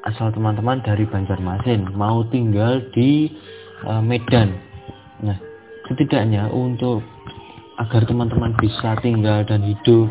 asal 0.07 0.31
teman-teman 0.31 0.81
dari 0.87 1.03
Banjarmasin 1.09 1.91
mau 1.99 2.23
tinggal 2.31 2.83
di 2.95 3.31
uh, 3.85 4.03
Medan. 4.03 4.55
Nah 5.23 5.39
setidaknya 5.91 6.51
untuk 6.51 7.03
agar 7.77 8.09
teman-teman 8.09 8.57
bisa 8.57 8.97
tinggal 9.05 9.45
dan 9.45 9.61
hidup 9.63 10.09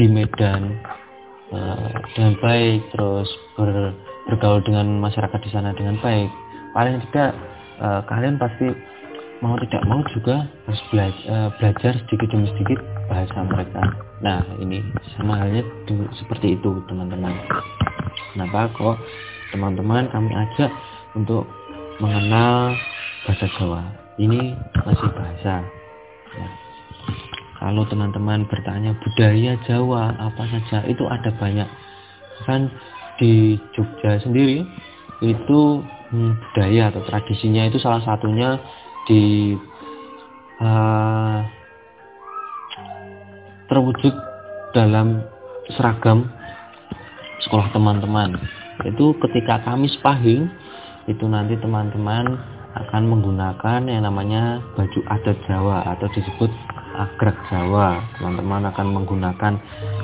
di 0.00 0.06
Medan 0.10 0.80
uh, 1.54 1.90
dengan 2.16 2.34
baik 2.40 2.80
terus 2.94 3.28
ber, 3.54 3.94
bergaul 4.26 4.62
dengan 4.64 4.98
masyarakat 4.98 5.40
di 5.44 5.50
sana 5.52 5.76
dengan 5.76 6.00
baik. 6.00 6.30
Paling 6.74 7.02
tidak 7.10 7.34
uh, 7.82 8.00
kalian 8.06 8.38
pasti 8.38 8.70
mau 9.40 9.56
tidak 9.56 9.82
mau 9.88 10.00
juga 10.12 10.46
harus 10.68 10.82
belajar, 10.92 11.24
uh, 11.28 11.48
belajar 11.58 11.92
sedikit 12.06 12.28
demi 12.32 12.48
sedikit 12.54 12.78
bahasa 13.08 13.38
mereka 13.46 14.09
nah 14.20 14.44
ini 14.60 14.84
sama 15.16 15.40
halnya 15.40 15.64
seperti 16.16 16.60
itu 16.60 16.80
teman-teman 16.88 17.32
kenapa 18.36 18.68
kok 18.76 18.96
teman-teman 19.52 20.08
kami 20.12 20.30
ajak 20.36 20.70
untuk 21.16 21.48
mengenal 21.98 22.76
bahasa 23.24 23.48
Jawa 23.56 23.82
ini 24.20 24.52
masih 24.84 25.08
bahasa 25.16 25.64
Ya. 26.30 26.48
Kalau 27.60 27.84
teman-teman 27.90 28.48
bertanya 28.48 28.96
budaya 28.96 29.58
Jawa 29.68 30.16
apa 30.16 30.42
saja 30.48 30.86
itu 30.88 31.04
ada 31.04 31.28
banyak. 31.36 31.68
Kan 32.48 32.72
di 33.20 33.60
Jogja 33.76 34.16
sendiri 34.24 34.64
itu 35.20 35.60
hmm, 35.84 36.32
budaya 36.40 36.88
atau 36.88 37.04
tradisinya 37.04 37.68
itu 37.68 37.76
salah 37.76 38.00
satunya 38.00 38.56
di 39.04 39.52
uh, 40.64 41.44
terwujud 43.70 44.14
dalam 44.74 45.22
seragam 45.78 46.26
sekolah 47.46 47.70
teman-teman. 47.70 48.34
Itu 48.82 49.14
ketika 49.22 49.62
Kamis 49.62 49.94
Pahing 50.02 50.50
itu 51.06 51.24
nanti 51.30 51.54
teman-teman 51.62 52.34
akan 52.70 53.02
menggunakan 53.06 53.80
yang 53.86 54.06
namanya 54.06 54.62
baju 54.74 55.00
adat 55.10 55.38
Jawa 55.46 55.86
atau 55.96 56.06
disebut 56.10 56.50
agrek 56.98 57.38
Jawa. 57.50 58.02
Teman-teman 58.18 58.66
akan 58.74 58.86
menggunakan 58.90 59.52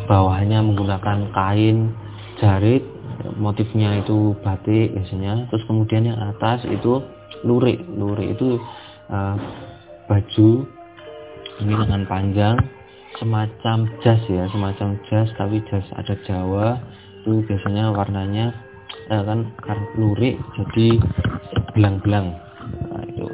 bawahnya 0.07 0.63
menggunakan 0.63 1.31
kain 1.35 1.91
jarit, 2.39 2.87
motifnya 3.35 4.03
itu 4.03 4.35
batik 4.47 4.95
biasanya. 4.95 5.51
Terus 5.51 5.67
kemudian 5.67 6.07
yang 6.07 6.19
atas 6.23 6.63
itu 6.67 7.03
lurik. 7.43 7.83
Lurik 7.99 8.39
itu 8.39 8.59
uh, 9.11 9.35
baju 10.07 10.49
ini 11.57 11.73
lengan 11.73 12.05
panjang 12.05 12.57
semacam 13.17 13.89
jas 14.05 14.23
ya, 14.29 14.45
semacam 14.53 14.89
jas 15.09 15.29
tapi 15.37 15.61
jas 15.69 15.87
adat 15.97 16.21
Jawa. 16.29 16.81
Itu 17.25 17.43
biasanya 17.45 17.91
warnanya 17.91 18.55
eh, 19.11 19.23
kan 19.27 19.79
lurik 19.99 20.39
jadi 20.55 21.01
belang-belang. 21.75 22.37
Nah, 22.93 23.03
itu 23.07 23.27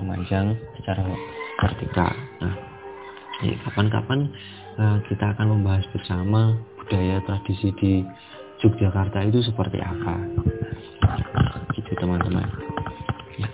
memanjang 0.00 0.56
secara 0.80 1.04
vertikal. 1.60 2.12
Nah 2.40 2.70
ya, 3.44 3.56
kapan-kapan 3.68 4.28
uh, 4.76 4.98
kita 5.08 5.32
akan 5.36 5.60
membahas 5.60 5.84
bersama 5.92 6.56
budaya 6.76 7.20
tradisi 7.24 7.72
di 7.80 7.92
Yogyakarta 8.60 9.24
itu 9.24 9.40
seperti 9.40 9.80
apa. 9.80 10.20
Gitu 11.72 11.90
teman-teman. 11.96 12.44
Ya. 13.40 13.48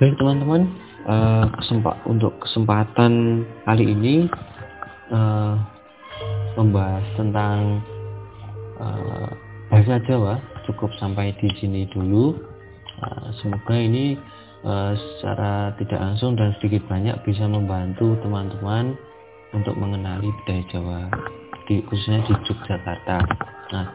baik 0.00 0.16
teman-teman 0.16 0.64
uh, 1.06 1.46
kesempat 1.58 1.96
untuk 2.06 2.34
kesempatan 2.42 3.42
kali 3.66 3.84
ini 3.90 4.28
uh, 5.10 5.54
membahas 6.56 7.04
tentang 7.16 7.80
uh, 8.78 9.30
bahasa 9.72 9.96
Jawa 10.04 10.36
cukup 10.68 10.92
sampai 11.00 11.34
di 11.40 11.48
sini 11.58 11.88
dulu. 11.90 12.36
Eh, 13.02 13.28
semoga 13.42 13.74
ini 13.74 14.14
uh, 14.62 14.94
secara 14.94 15.74
tidak 15.80 15.98
langsung 15.98 16.38
dan 16.38 16.54
sedikit 16.60 16.86
banyak 16.86 17.18
bisa 17.26 17.48
membantu 17.50 18.14
teman-teman 18.22 18.94
untuk 19.50 19.74
mengenali 19.74 20.30
budaya 20.30 20.62
Jawa 20.70 21.00
di, 21.66 21.82
khususnya 21.88 22.22
di 22.30 22.32
Yogyakarta. 22.46 23.16
Nah, 23.74 23.86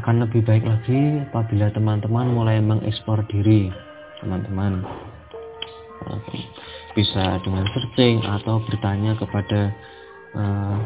akan 0.00 0.24
lebih 0.24 0.48
baik 0.48 0.64
lagi 0.64 1.20
apabila 1.28 1.68
teman-teman 1.76 2.32
mulai 2.32 2.62
mengeksplor 2.64 3.20
diri 3.28 3.68
teman-teman. 4.24 4.80
uh, 4.80 5.03
bisa 6.94 7.42
dengan 7.42 7.66
searching 7.74 8.22
atau 8.22 8.62
bertanya 8.64 9.18
kepada 9.18 9.74
uh, 10.38 10.76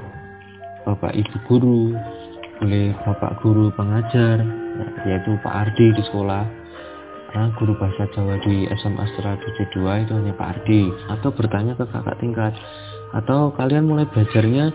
bapak 0.89 1.13
ibu 1.15 1.37
guru 1.47 1.83
boleh 2.59 2.97
bapak 3.07 3.39
guru 3.45 3.71
pengajar 3.77 4.43
yaitu 5.07 5.35
Pak 5.43 5.55
Ardi 5.55 5.95
di 5.95 6.03
sekolah 6.07 6.45
nah, 7.35 7.53
guru 7.61 7.77
bahasa 7.77 8.09
Jawa 8.17 8.41
di 8.41 8.65
SMA 8.81 9.05
Astra 9.05 9.37
72 9.37 10.05
itu 10.05 10.13
hanya 10.17 10.33
Pak 10.37 10.49
Ardi. 10.57 10.89
Atau 11.13 11.31
bertanya 11.35 11.77
ke 11.77 11.85
kakak 11.89 12.17
tingkat. 12.21 12.53
Atau 13.13 13.53
kalian 13.57 13.89
mulai 13.89 14.05
belajarnya 14.09 14.73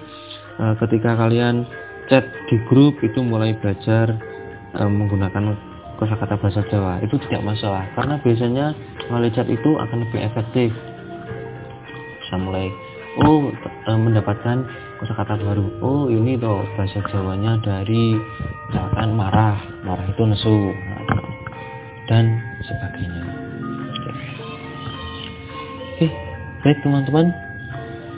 uh, 0.62 0.74
ketika 0.82 1.18
kalian 1.18 1.66
chat 2.10 2.26
di 2.50 2.58
grup 2.70 2.98
itu 3.02 3.22
mulai 3.22 3.54
belajar 3.58 4.18
uh, 4.78 4.90
menggunakan 4.90 5.73
kosakata 6.02 6.36
bahasa 6.40 6.62
Jawa 6.70 7.00
itu 7.04 7.16
tidak 7.30 7.42
masalah 7.46 7.86
karena 7.94 8.16
biasanya 8.22 8.66
melalui 9.12 9.34
chat 9.34 9.48
itu 9.50 9.70
akan 9.78 9.98
lebih 10.08 10.20
efektif 10.26 10.70
bisa 12.24 12.36
mulai 12.40 12.68
oh 13.22 13.50
uh, 13.88 14.00
mendapatkan 14.00 14.66
kosakata 15.02 15.38
baru 15.38 15.66
oh 15.84 16.10
ini 16.10 16.40
tuh 16.40 16.66
bahasa 16.78 17.04
Jawanya 17.12 17.62
dari 17.62 18.18
misalkan 18.72 19.14
marah 19.14 19.58
marah 19.86 20.06
itu 20.10 20.24
nesu 20.26 20.74
dan 22.08 22.40
sebagainya. 22.64 23.24
Oke, 25.94 26.08
baik 26.66 26.78
teman-teman, 26.84 27.28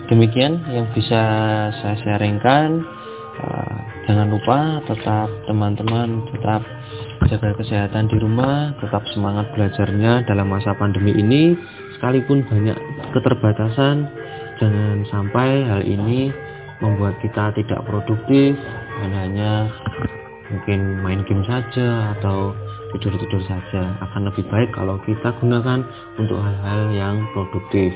demikian 0.10 0.64
yang 0.72 0.88
bisa 0.96 1.22
saya 1.82 1.96
sharingkan. 2.02 2.82
Uh, 3.36 3.95
jangan 4.06 4.28
lupa 4.30 4.80
tetap 4.86 5.30
teman-teman 5.50 6.24
tetap 6.34 6.62
jaga 7.26 7.58
kesehatan 7.58 8.06
di 8.06 8.18
rumah, 8.22 8.78
tetap 8.78 9.02
semangat 9.12 9.50
belajarnya 9.58 10.30
dalam 10.30 10.48
masa 10.50 10.78
pandemi 10.78 11.16
ini. 11.16 11.58
Sekalipun 11.98 12.46
banyak 12.46 12.78
keterbatasan, 13.16 14.06
jangan 14.62 14.98
sampai 15.10 15.66
hal 15.66 15.82
ini 15.82 16.30
membuat 16.84 17.18
kita 17.24 17.56
tidak 17.56 17.82
produktif 17.88 18.54
dan 19.02 19.12
hanya 19.16 19.72
mungkin 20.52 21.02
main 21.02 21.24
game 21.26 21.42
saja 21.48 22.14
atau 22.20 22.54
tidur-tidur 22.94 23.42
saja. 23.48 23.96
Akan 24.06 24.28
lebih 24.30 24.46
baik 24.52 24.76
kalau 24.76 25.02
kita 25.08 25.34
gunakan 25.42 25.82
untuk 26.20 26.38
hal-hal 26.38 26.94
yang 26.94 27.16
produktif 27.34 27.96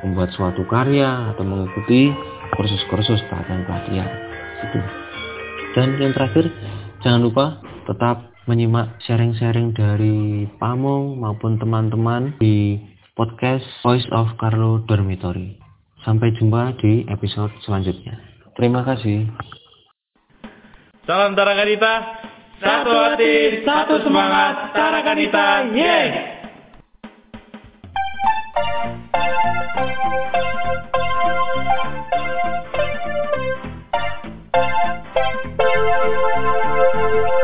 membuat 0.00 0.32
suatu 0.32 0.64
karya 0.64 1.36
atau 1.36 1.44
mengikuti 1.44 2.08
kursus-kursus 2.56 3.20
pelatihan 3.28 3.62
pelatihan 3.68 4.08
itu 4.60 4.99
dan 5.74 5.98
yang 6.02 6.12
terakhir 6.14 6.50
jangan 7.02 7.22
lupa 7.22 7.62
tetap 7.86 8.30
menyimak 8.50 8.98
sharing-sharing 9.06 9.70
dari 9.70 10.48
Pamung 10.58 11.22
maupun 11.22 11.58
teman-teman 11.62 12.34
di 12.42 12.82
podcast 13.14 13.62
Voice 13.86 14.06
of 14.10 14.34
Carlo 14.42 14.82
Dormitory. 14.90 15.54
Sampai 16.02 16.32
jumpa 16.34 16.74
di 16.80 17.06
episode 17.06 17.52
selanjutnya. 17.62 18.18
Terima 18.56 18.82
kasih. 18.82 19.28
Salam 21.06 21.36
Tarakanita. 21.38 21.94
Satu 22.60 22.92
hati, 22.92 23.64
satu 23.64 24.04
semangat. 24.04 24.76
Tarakanita, 24.76 25.72
yeay! 25.72 26.40
Música 35.80 37.39